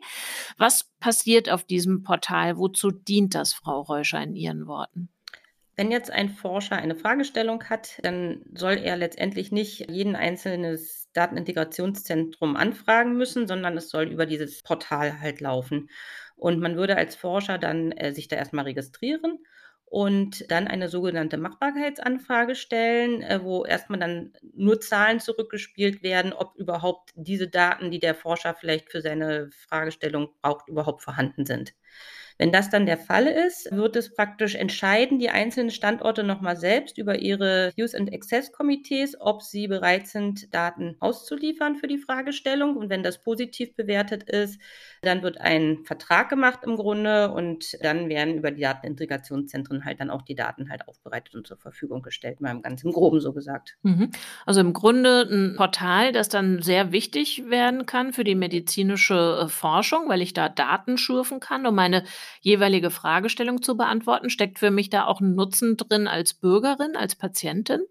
[0.58, 2.58] Was passiert auf diesem Portal?
[2.58, 5.10] Wozu dient das, Frau Reuscher, in Ihren Worten?
[5.76, 12.56] Wenn jetzt ein Forscher eine Fragestellung hat, dann soll er letztendlich nicht jeden einzelnes Datenintegrationszentrum
[12.56, 15.90] anfragen müssen, sondern es soll über dieses Portal halt laufen.
[16.36, 19.40] Und man würde als Forscher dann äh, sich da erstmal registrieren
[19.86, 26.56] und dann eine sogenannte Machbarkeitsanfrage stellen, äh, wo erstmal dann nur Zahlen zurückgespielt werden, ob
[26.58, 31.74] überhaupt diese Daten, die der Forscher vielleicht für seine Fragestellung braucht, überhaupt vorhanden sind.
[32.38, 36.98] Wenn das dann der Fall ist, wird es praktisch entscheiden, die einzelnen Standorte nochmal selbst
[36.98, 42.76] über ihre Use and Access Komitees, ob sie bereit sind, Daten auszuliefern für die Fragestellung.
[42.78, 44.60] Und wenn das positiv bewertet ist,
[45.02, 50.10] dann wird ein Vertrag gemacht im Grunde und dann werden über die Datenintegrationszentren halt dann
[50.10, 53.34] auch die Daten halt aufbereitet und zur Verfügung gestellt, mal im ganz im Groben so
[53.34, 53.78] gesagt.
[53.84, 54.12] Mhm.
[54.46, 59.48] Also im Grunde ein Portal, das dann sehr wichtig werden kann für die medizinische äh,
[59.50, 62.04] Forschung, weil ich da Daten schürfen kann, um meine
[62.42, 64.30] jeweilige Fragestellung zu beantworten.
[64.30, 67.82] Steckt für mich da auch ein Nutzen drin als Bürgerin, als Patientin?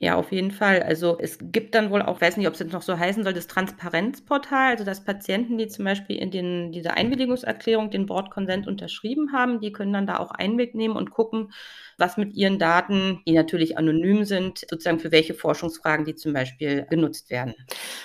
[0.00, 0.82] Ja, auf jeden Fall.
[0.84, 3.32] Also es gibt dann wohl auch, weiß nicht, ob es jetzt noch so heißen soll,
[3.32, 8.68] das Transparenzportal, also dass Patienten, die zum Beispiel in den, dieser Einwilligungserklärung den Board Consent
[8.68, 11.52] unterschrieben haben, die können dann da auch Einblick nehmen und gucken,
[11.98, 16.86] was mit ihren Daten, die natürlich anonym sind, sozusagen für welche Forschungsfragen die zum Beispiel
[16.88, 17.54] genutzt werden.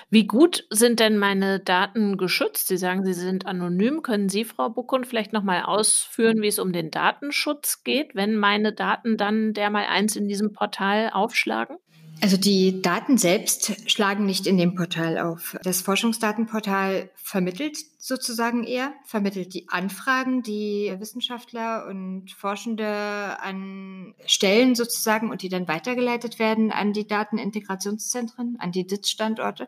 [0.10, 2.68] Wie gut sind denn meine Daten geschützt?
[2.68, 4.02] Sie sagen, sie sind anonym.
[4.02, 8.74] Können Sie, Frau Buckund, vielleicht nochmal ausführen, wie es um den Datenschutz geht, wenn meine
[8.74, 11.78] Daten dann dermal eins in diesem Portal aufschlagen?
[12.22, 15.58] Also die Daten selbst schlagen nicht in dem Portal auf.
[15.64, 22.88] Das Forschungsdatenportal vermittelt sozusagen eher, vermittelt die Anfragen, die Wissenschaftler und Forschende
[23.42, 29.68] an Stellen sozusagen und die dann weitergeleitet werden an die Datenintegrationszentren, an die DITS-Standorte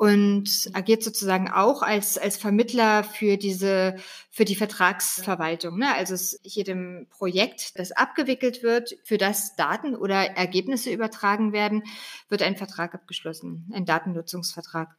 [0.00, 3.96] und agiert sozusagen auch als, als Vermittler für diese,
[4.30, 5.76] für die Vertragsverwaltung.
[5.76, 5.94] Ne?
[5.94, 11.82] Also es, jedem Projekt, das abgewickelt wird, für das Daten oder Ergebnisse übertragen werden,
[12.30, 14.96] wird ein Vertrag abgeschlossen, ein Datennutzungsvertrag.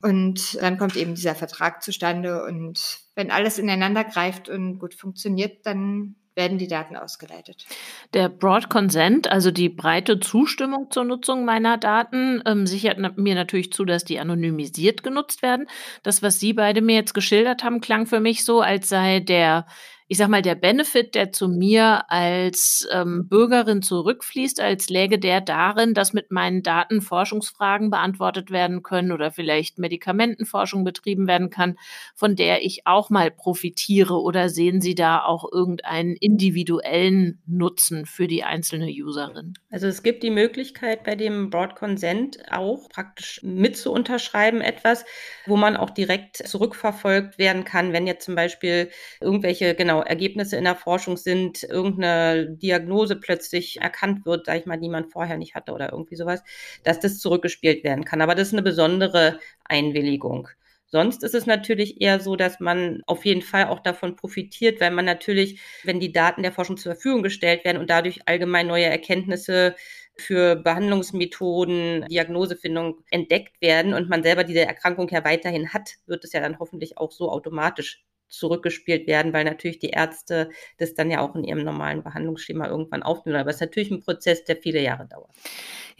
[0.00, 5.66] Und dann kommt eben dieser Vertrag zustande und wenn alles ineinander greift und gut funktioniert,
[5.66, 7.66] dann werden die Daten ausgeleitet.
[8.14, 13.72] Der Broad Consent, also die breite Zustimmung zur Nutzung meiner Daten, ähm, sichert mir natürlich
[13.72, 15.66] zu, dass die anonymisiert genutzt werden.
[16.02, 19.66] Das, was Sie beide mir jetzt geschildert haben, klang für mich so, als sei der
[20.10, 25.42] ich sag mal, der Benefit, der zu mir als ähm, Bürgerin zurückfließt, als läge der
[25.42, 31.76] darin, dass mit meinen Daten Forschungsfragen beantwortet werden können oder vielleicht Medikamentenforschung betrieben werden kann,
[32.14, 34.18] von der ich auch mal profitiere?
[34.22, 39.52] Oder sehen Sie da auch irgendeinen individuellen Nutzen für die einzelne Userin?
[39.70, 45.04] Also es gibt die Möglichkeit bei dem Broad Consent auch praktisch mit zu unterschreiben etwas,
[45.44, 48.88] wo man auch direkt zurückverfolgt werden kann, wenn jetzt zum Beispiel
[49.20, 54.66] irgendwelche genau genau Ergebnisse in der Forschung sind, irgendeine Diagnose plötzlich erkannt wird, sag ich
[54.66, 56.42] mal, die man vorher nicht hatte oder irgendwie sowas,
[56.84, 58.20] dass das zurückgespielt werden kann.
[58.20, 60.48] Aber das ist eine besondere Einwilligung.
[60.90, 64.90] Sonst ist es natürlich eher so, dass man auf jeden Fall auch davon profitiert, weil
[64.90, 68.86] man natürlich, wenn die Daten der Forschung zur Verfügung gestellt werden und dadurch allgemein neue
[68.86, 69.76] Erkenntnisse
[70.16, 76.32] für Behandlungsmethoden, Diagnosefindung entdeckt werden und man selber diese Erkrankung ja weiterhin hat, wird es
[76.32, 81.20] ja dann hoffentlich auch so automatisch zurückgespielt werden, weil natürlich die Ärzte das dann ja
[81.20, 83.38] auch in ihrem normalen Behandlungsschema irgendwann aufnehmen.
[83.38, 85.30] Aber es ist natürlich ein Prozess, der viele Jahre dauert.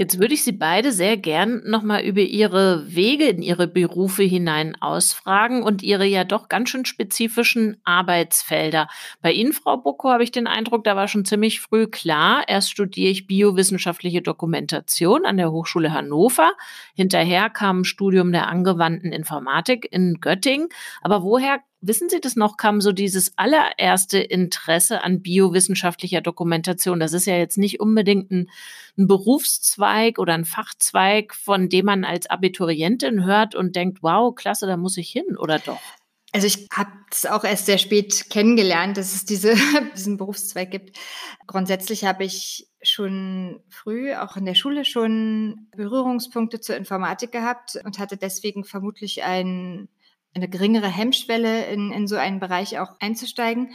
[0.00, 4.76] Jetzt würde ich Sie beide sehr gern nochmal über Ihre Wege in Ihre Berufe hinein
[4.80, 8.86] ausfragen und Ihre ja doch ganz schön spezifischen Arbeitsfelder.
[9.22, 12.70] Bei Ihnen, Frau Bocco, habe ich den Eindruck, da war schon ziemlich früh klar, erst
[12.70, 16.52] studiere ich biowissenschaftliche Dokumentation an der Hochschule Hannover.
[16.94, 20.68] Hinterher kam ein Studium der angewandten Informatik in Göttingen.
[21.02, 26.98] Aber woher Wissen Sie das noch, kam so dieses allererste Interesse an biowissenschaftlicher Dokumentation?
[26.98, 28.50] Das ist ja jetzt nicht unbedingt ein,
[28.96, 34.66] ein, Berufszweig oder ein Fachzweig, von dem man als Abiturientin hört und denkt, wow, klasse,
[34.66, 35.80] da muss ich hin, oder doch?
[36.32, 39.54] Also ich habe es auch erst sehr spät kennengelernt, dass es diese,
[39.94, 40.98] diesen Berufszweig gibt.
[41.46, 48.00] Grundsätzlich habe ich schon früh, auch in der Schule schon Berührungspunkte zur Informatik gehabt und
[48.00, 49.88] hatte deswegen vermutlich ein
[50.34, 53.70] eine geringere Hemmschwelle in, in so einen Bereich auch einzusteigen.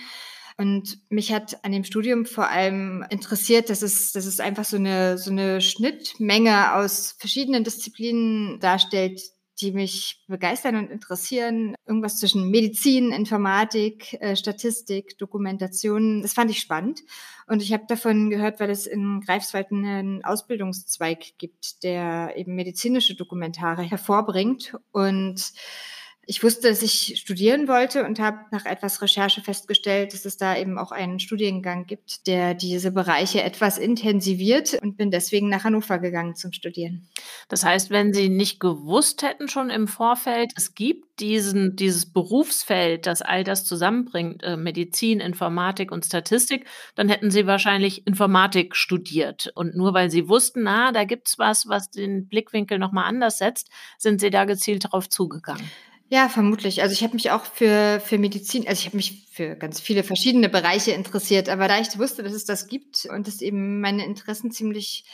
[0.57, 4.77] Und mich hat an dem Studium vor allem interessiert, dass es, dass es einfach so
[4.77, 9.19] eine, so eine Schnittmenge aus verschiedenen Disziplinen darstellt,
[9.61, 11.75] die mich begeistern und interessieren.
[11.87, 16.21] Irgendwas zwischen Medizin, Informatik, äh, Statistik, Dokumentation.
[16.21, 17.01] Das fand ich spannend.
[17.47, 23.15] Und ich habe davon gehört, weil es in Greifswald einen Ausbildungszweig gibt, der eben medizinische
[23.15, 24.75] Dokumentare hervorbringt.
[24.91, 25.53] Und
[26.25, 30.55] ich wusste, dass ich studieren wollte und habe nach etwas Recherche festgestellt, dass es da
[30.55, 35.99] eben auch einen Studiengang gibt, der diese Bereiche etwas intensiviert und bin deswegen nach Hannover
[35.99, 37.09] gegangen zum Studieren.
[37.49, 43.05] Das heißt, wenn Sie nicht gewusst hätten schon im Vorfeld, es gibt diesen, dieses Berufsfeld,
[43.05, 46.65] das all das zusammenbringt, äh, Medizin, Informatik und Statistik,
[46.95, 49.51] dann hätten Sie wahrscheinlich Informatik studiert.
[49.55, 53.69] Und nur weil Sie wussten, na, da gibt's was, was den Blickwinkel nochmal anders setzt,
[53.97, 55.69] sind Sie da gezielt darauf zugegangen.
[56.13, 56.83] Ja, vermutlich.
[56.83, 60.03] Also ich habe mich auch für, für Medizin, also ich habe mich für ganz viele
[60.03, 64.05] verschiedene Bereiche interessiert, aber da ich wusste, dass es das gibt und es eben meine
[64.05, 65.05] Interessen ziemlich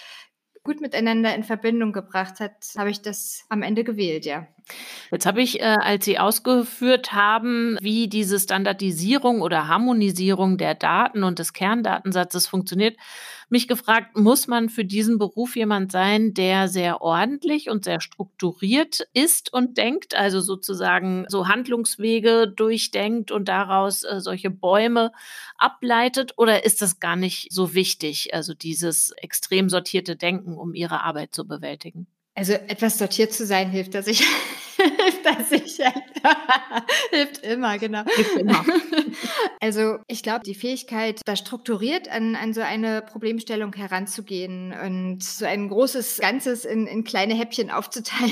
[0.62, 4.46] gut miteinander in Verbindung gebracht hat, habe ich das am Ende gewählt, ja.
[5.12, 11.24] Jetzt habe ich, äh, als Sie ausgeführt haben, wie diese Standardisierung oder Harmonisierung der Daten
[11.24, 12.96] und des Kerndatensatzes funktioniert,
[13.50, 19.08] mich gefragt, muss man für diesen Beruf jemand sein, der sehr ordentlich und sehr strukturiert
[19.14, 25.12] ist und denkt, also sozusagen so Handlungswege durchdenkt und daraus äh, solche Bäume
[25.58, 26.34] ableitet?
[26.38, 31.34] Oder ist das gar nicht so wichtig, also dieses extrem sortierte Denken, um Ihre Arbeit
[31.34, 32.08] zu bewältigen?
[32.40, 34.24] Also etwas sortiert zu sein hilft, dass ich
[34.80, 35.94] hilft das sicher.
[37.12, 38.04] hilft immer, genau.
[38.06, 38.66] Hilft immer.
[39.62, 45.46] Also ich glaube, die Fähigkeit, da strukturiert an, an so eine Problemstellung heranzugehen und so
[45.46, 48.32] ein großes Ganzes in, in kleine Häppchen aufzuteilen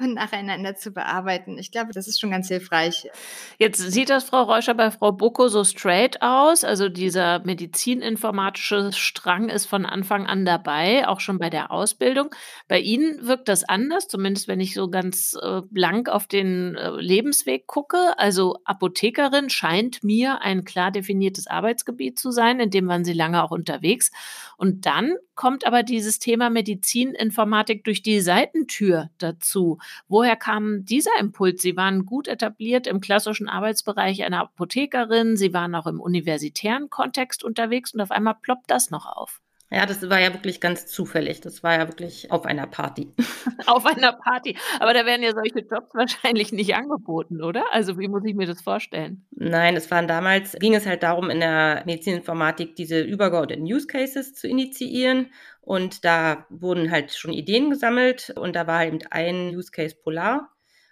[0.00, 1.58] und nacheinander zu bearbeiten.
[1.58, 3.10] Ich glaube, das ist schon ganz hilfreich.
[3.58, 6.64] Jetzt sieht das Frau Reuscher bei Frau Bucko so straight aus.
[6.64, 12.30] Also dieser medizininformatische Strang ist von Anfang an dabei, auch schon bei der Ausbildung.
[12.68, 16.90] Bei Ihnen wirkt das anders, zumindest wenn ich so ganz äh, blank auf den äh,
[16.90, 18.16] Lebensweg gucke.
[18.18, 23.42] Also Apothekerin scheint mir ein klar definiertes Arbeitsgebiet zu sein, in dem waren Sie lange
[23.42, 24.10] auch unterwegs.
[24.56, 29.78] Und dann kommt aber dieses Thema Medizininformatik durch die Seitentür dazu.
[30.08, 31.60] Woher kam dieser Impuls?
[31.60, 37.42] Sie waren gut etabliert im klassischen Arbeitsbereich einer Apothekerin, Sie waren auch im universitären Kontext
[37.44, 39.41] unterwegs und auf einmal ploppt das noch auf.
[39.74, 41.40] Ja, das war ja wirklich ganz zufällig.
[41.40, 43.10] Das war ja wirklich auf einer Party.
[43.66, 44.58] auf einer Party.
[44.80, 47.64] Aber da werden ja solche Jobs wahrscheinlich nicht angeboten, oder?
[47.72, 49.24] Also wie muss ich mir das vorstellen?
[49.30, 54.34] Nein, es waren damals, ging es halt darum, in der Medizininformatik diese übergeordneten Use Cases
[54.34, 55.32] zu initiieren.
[55.62, 58.28] Und da wurden halt schon Ideen gesammelt.
[58.36, 60.50] Und da war eben ein Use Case Polar.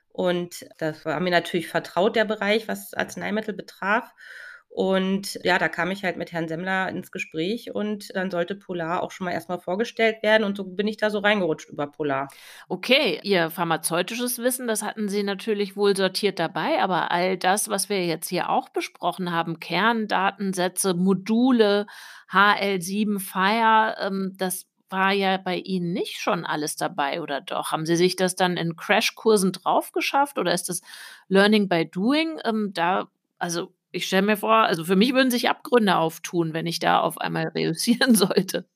[0.08, 4.10] Und das war mir natürlich vertraut, der Bereich, was Arzneimittel betraf.
[4.72, 9.02] Und ja, da kam ich halt mit Herrn Semmler ins Gespräch und dann sollte Polar
[9.02, 12.28] auch schon mal erstmal vorgestellt werden und so bin ich da so reingerutscht über Polar.
[12.68, 17.88] Okay, Ihr pharmazeutisches Wissen, das hatten Sie natürlich wohl sortiert dabei, aber all das, was
[17.88, 21.86] wir jetzt hier auch besprochen haben, Kerndatensätze, Module,
[22.30, 27.72] HL7 Fire, ähm, das war ja bei Ihnen nicht schon alles dabei oder doch?
[27.72, 30.80] Haben Sie sich das dann in Crashkursen drauf geschafft oder ist das
[31.28, 32.40] Learning by Doing?
[32.44, 33.08] Ähm, da,
[33.38, 37.00] also ich stelle mir vor, also für mich würden sich Abgründe auftun, wenn ich da
[37.00, 38.66] auf einmal reüssieren sollte.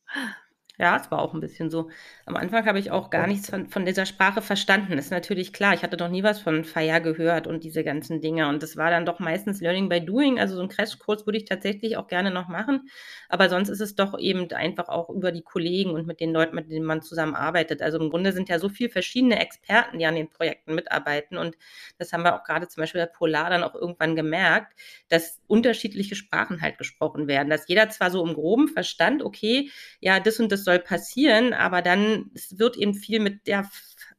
[0.77, 1.89] Ja, es war auch ein bisschen so.
[2.27, 4.99] Am Anfang habe ich auch gar nichts von, von dieser Sprache verstanden.
[4.99, 8.49] Ist natürlich klar, ich hatte noch nie was von Fire gehört und diese ganzen Dinge.
[8.49, 10.41] Und das war dann doch meistens Learning by Doing.
[10.41, 12.89] Also so einen Crashkurs würde ich tatsächlich auch gerne noch machen.
[13.29, 16.57] Aber sonst ist es doch eben einfach auch über die Kollegen und mit den Leuten,
[16.57, 17.81] mit denen man zusammenarbeitet.
[17.81, 21.39] Also im Grunde sind ja so viele verschiedene Experten, die an den Projekten mitarbeiten.
[21.39, 21.57] Und
[21.99, 24.73] das haben wir auch gerade zum Beispiel bei Polar dann auch irgendwann gemerkt,
[25.09, 27.49] dass unterschiedliche Sprachen halt gesprochen werden.
[27.49, 29.71] Dass jeder zwar so im Groben verstand, okay,
[30.01, 33.69] ja, das und das soll passieren, aber dann wird eben viel mit der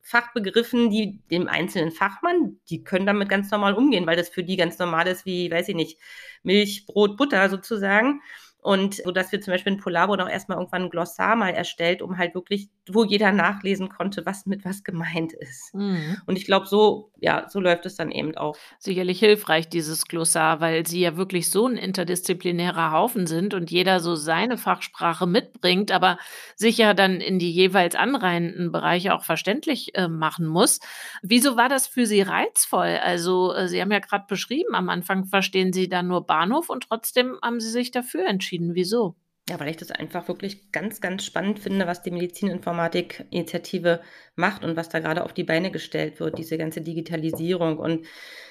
[0.02, 4.56] Fachbegriffen, die dem einzelnen Fachmann, die können damit ganz normal umgehen, weil das für die
[4.56, 6.00] ganz normal ist, wie, weiß ich nicht,
[6.44, 8.22] Milch, Brot, Butter sozusagen.
[8.66, 12.02] Und so dass wir zum Beispiel in Polabo noch erstmal irgendwann ein Glossar mal erstellt,
[12.02, 15.72] um halt wirklich, wo jeder nachlesen konnte, was mit was gemeint ist.
[15.76, 16.18] Mhm.
[16.26, 18.58] Und ich glaube, so, ja, so läuft es dann eben auch.
[18.80, 24.00] Sicherlich hilfreich, dieses Glossar, weil sie ja wirklich so ein interdisziplinärer Haufen sind und jeder
[24.00, 26.18] so seine Fachsprache mitbringt, aber
[26.56, 30.80] sich ja dann in die jeweils anreihenden Bereiche auch verständlich äh, machen muss.
[31.22, 32.98] Wieso war das für Sie reizvoll?
[33.04, 36.88] Also, äh, Sie haben ja gerade beschrieben, am Anfang verstehen Sie dann nur Bahnhof und
[36.90, 38.76] trotzdem haben Sie sich dafür entschieden entschieden.
[38.76, 39.16] Wieso?
[39.48, 44.02] Ja, weil ich das einfach wirklich ganz, ganz spannend finde, was die Medizininformatik-Initiative
[44.36, 47.78] macht und was da gerade auf die Beine gestellt wird, diese ganze Digitalisierung.
[47.78, 48.08] Und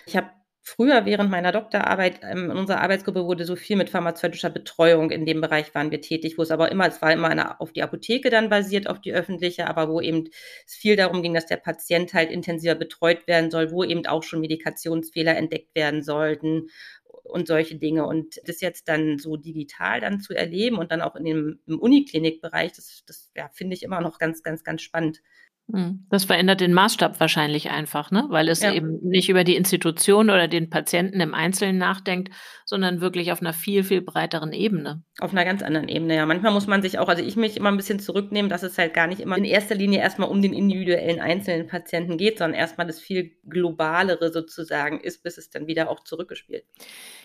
[0.07, 0.30] ich habe
[0.62, 5.26] früher während meiner Doktorarbeit ähm, in unserer Arbeitsgruppe wurde so viel mit pharmazeutischer Betreuung in
[5.26, 7.82] dem Bereich waren wir tätig, wo es aber immer, es war immer eine, auf die
[7.82, 10.28] Apotheke dann basiert, auf die öffentliche, aber wo eben
[10.64, 14.22] es viel darum ging, dass der Patient halt intensiver betreut werden soll, wo eben auch
[14.22, 16.68] schon Medikationsfehler entdeckt werden sollten
[17.24, 18.06] und solche Dinge.
[18.06, 21.78] Und das jetzt dann so digital dann zu erleben und dann auch in dem im
[21.80, 25.22] Uniklinikbereich, das, das ja, finde ich immer noch ganz, ganz, ganz spannend.
[25.72, 26.06] Hm.
[26.10, 28.26] Das verändert den Maßstab wahrscheinlich einfach, ne?
[28.28, 28.74] weil es ja.
[28.74, 32.34] eben nicht über die Institution oder den Patienten im Einzelnen nachdenkt,
[32.66, 35.02] sondern wirklich auf einer viel, viel breiteren Ebene.
[35.20, 36.26] Auf einer ganz anderen Ebene, ja.
[36.26, 38.92] Manchmal muss man sich auch, also ich mich immer ein bisschen zurücknehmen, dass es halt
[38.92, 42.86] gar nicht immer in erster Linie erstmal um den individuellen einzelnen Patienten geht, sondern erstmal
[42.86, 46.64] das viel globalere sozusagen ist, bis es dann wieder auch zurückgespielt.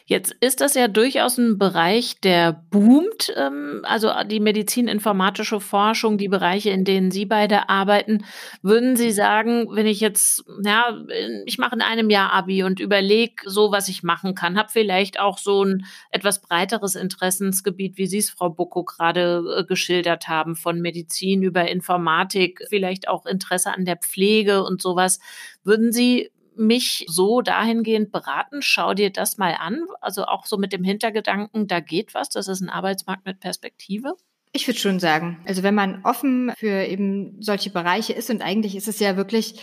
[0.05, 3.31] Jetzt ist das ja durchaus ein Bereich, der boomt.
[3.35, 8.25] Ähm, also die medizininformatische Forschung, die Bereiche, in denen Sie beide arbeiten.
[8.61, 10.97] Würden Sie sagen, wenn ich jetzt, ja,
[11.45, 15.19] ich mache in einem Jahr Abi und überlege so, was ich machen kann, habe vielleicht
[15.19, 20.55] auch so ein etwas breiteres Interessensgebiet, wie Sie es, Frau Bocco, gerade äh, geschildert haben,
[20.55, 25.19] von Medizin über Informatik, vielleicht auch Interesse an der Pflege und sowas.
[25.63, 29.85] Würden Sie mich so dahingehend beraten, schau dir das mal an.
[30.01, 34.15] Also auch so mit dem Hintergedanken, da geht was, das ist ein Arbeitsmarkt mit Perspektive.
[34.51, 38.75] Ich würde schon sagen, also wenn man offen für eben solche Bereiche ist und eigentlich
[38.75, 39.61] ist es ja wirklich,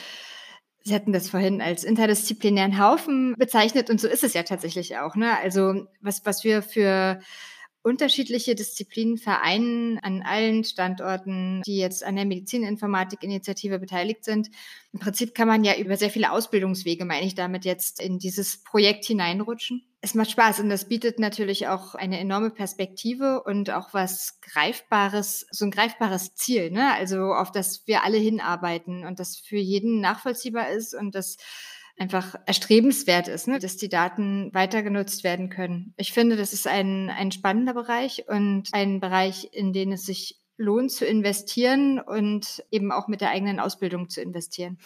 [0.84, 5.16] Sie hatten das vorhin als interdisziplinären Haufen bezeichnet und so ist es ja tatsächlich auch.
[5.16, 5.36] Ne?
[5.42, 7.18] Also was, was wir für
[7.86, 14.50] unterschiedliche Disziplinen vereinen an allen Standorten, die jetzt an der Medizininformatik-Initiative beteiligt sind.
[14.92, 18.64] Im Prinzip kann man ja über sehr viele Ausbildungswege, meine ich damit jetzt, in dieses
[18.64, 19.86] Projekt hineinrutschen.
[20.00, 25.46] Es macht Spaß und das bietet natürlich auch eine enorme Perspektive und auch was Greifbares,
[25.52, 26.92] so ein greifbares Ziel, ne?
[26.92, 31.36] Also auf das wir alle hinarbeiten und das für jeden nachvollziehbar ist und das
[31.98, 33.58] einfach erstrebenswert ist, ne?
[33.58, 35.94] dass die Daten weiter genutzt werden können.
[35.96, 40.40] Ich finde, das ist ein, ein spannender Bereich und ein Bereich, in den es sich
[40.58, 44.78] lohnt zu investieren und eben auch mit der eigenen Ausbildung zu investieren.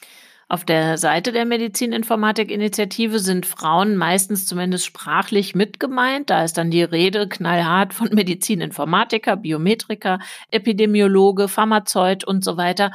[0.50, 6.28] Auf der Seite der Medizininformatik-Initiative sind Frauen meistens zumindest sprachlich mitgemeint.
[6.28, 10.18] Da ist dann die Rede knallhart von Medizininformatiker, Biometriker,
[10.50, 12.90] Epidemiologe, Pharmazeut und so weiter.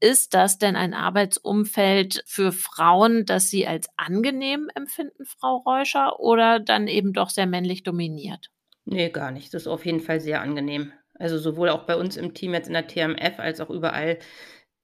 [0.00, 6.60] Ist das denn ein Arbeitsumfeld für Frauen, das Sie als angenehm empfinden, Frau Reuscher, oder
[6.60, 8.50] dann eben doch sehr männlich dominiert?
[8.84, 9.52] Nee, gar nicht.
[9.52, 10.92] Das ist auf jeden Fall sehr angenehm.
[11.18, 14.18] Also sowohl auch bei uns im Team jetzt in der TMF als auch überall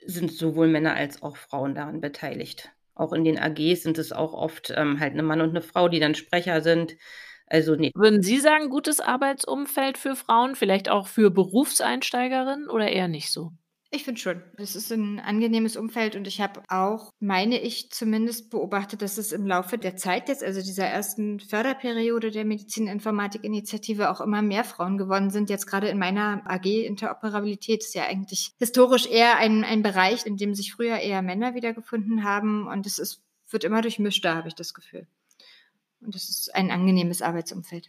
[0.05, 2.71] sind sowohl Männer als auch Frauen daran beteiligt.
[2.95, 5.89] Auch in den AGs sind es auch oft ähm, halt eine Mann und eine Frau,
[5.89, 6.97] die dann Sprecher sind.
[7.47, 7.93] Also nee.
[7.95, 13.53] Würden Sie sagen, gutes Arbeitsumfeld für Frauen, vielleicht auch für Berufseinsteigerinnen oder eher nicht so?
[13.95, 14.43] Ich finde schon.
[14.57, 19.31] Es ist ein angenehmes Umfeld und ich habe auch, meine ich zumindest, beobachtet, dass es
[19.31, 24.99] im Laufe der Zeit jetzt, also dieser ersten Förderperiode der Medizininformatik-Initiative, auch immer mehr Frauen
[24.99, 25.49] geworden sind.
[25.49, 30.39] Jetzt gerade in meiner AG Interoperabilität ist ja eigentlich historisch eher ein, ein Bereich, in
[30.39, 34.57] dem sich früher eher Männer wiedergefunden haben und es ist, wird immer durchmischter, habe ich
[34.57, 35.07] das Gefühl.
[36.05, 37.89] Und das ist ein angenehmes Arbeitsumfeld.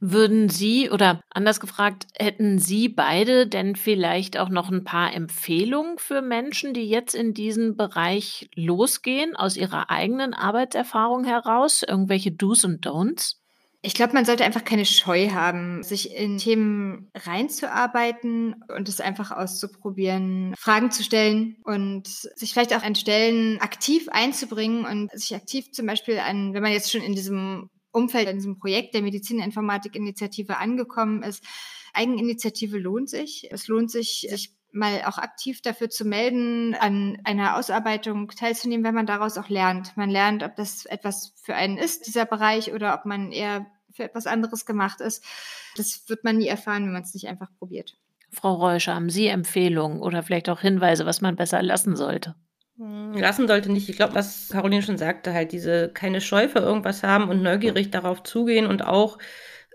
[0.00, 5.98] Würden Sie oder anders gefragt, hätten Sie beide denn vielleicht auch noch ein paar Empfehlungen
[5.98, 11.82] für Menschen, die jetzt in diesen Bereich losgehen, aus ihrer eigenen Arbeitserfahrung heraus?
[11.82, 13.45] Irgendwelche Do's und Don'ts?
[13.82, 19.30] Ich glaube, man sollte einfach keine Scheu haben, sich in Themen reinzuarbeiten und es einfach
[19.30, 25.70] auszuprobieren, Fragen zu stellen und sich vielleicht auch an Stellen aktiv einzubringen und sich aktiv
[25.72, 30.58] zum Beispiel an, wenn man jetzt schon in diesem Umfeld, in diesem Projekt der Medizininformatik-Initiative
[30.58, 31.44] angekommen ist,
[31.94, 33.48] Eigeninitiative lohnt sich.
[33.50, 38.94] Es lohnt sich, sich mal auch aktiv dafür zu melden, an einer Ausarbeitung teilzunehmen, wenn
[38.94, 39.96] man daraus auch lernt.
[39.96, 44.04] Man lernt, ob das etwas für einen ist, dieser Bereich, oder ob man eher für
[44.04, 45.24] etwas anderes gemacht ist.
[45.76, 47.96] Das wird man nie erfahren, wenn man es nicht einfach probiert.
[48.30, 52.34] Frau Reuscher, haben Sie Empfehlungen oder vielleicht auch Hinweise, was man besser lassen sollte?
[52.76, 53.88] Hm, lassen sollte nicht.
[53.88, 57.90] Ich glaube, was Caroline schon sagte, halt diese keine Scheu für irgendwas haben und neugierig
[57.90, 59.18] darauf zugehen und auch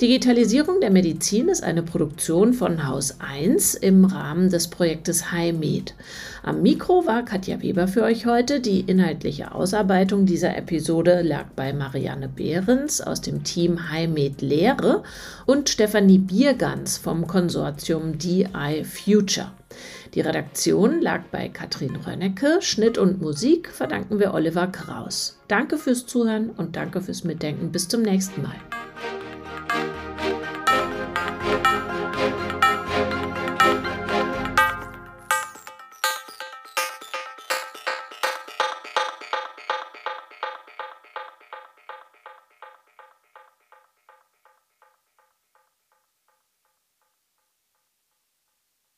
[0.00, 5.94] Digitalisierung der Medizin ist eine Produktion von Haus 1 im Rahmen des Projektes HiMed.
[6.42, 8.60] Am Mikro war Katja Weber für euch heute.
[8.60, 15.02] Die inhaltliche Ausarbeitung dieser Episode lag bei Marianne Behrens aus dem Team HiMed Lehre
[15.44, 19.52] und Stefanie Biergans vom Konsortium DI Future.
[20.14, 25.38] Die Redaktion lag bei Katrin Rönnecke, Schnitt und Musik verdanken wir Oliver Kraus.
[25.46, 27.70] Danke fürs Zuhören und danke fürs Mitdenken.
[27.70, 28.56] Bis zum nächsten Mal.
[29.72, 30.00] Música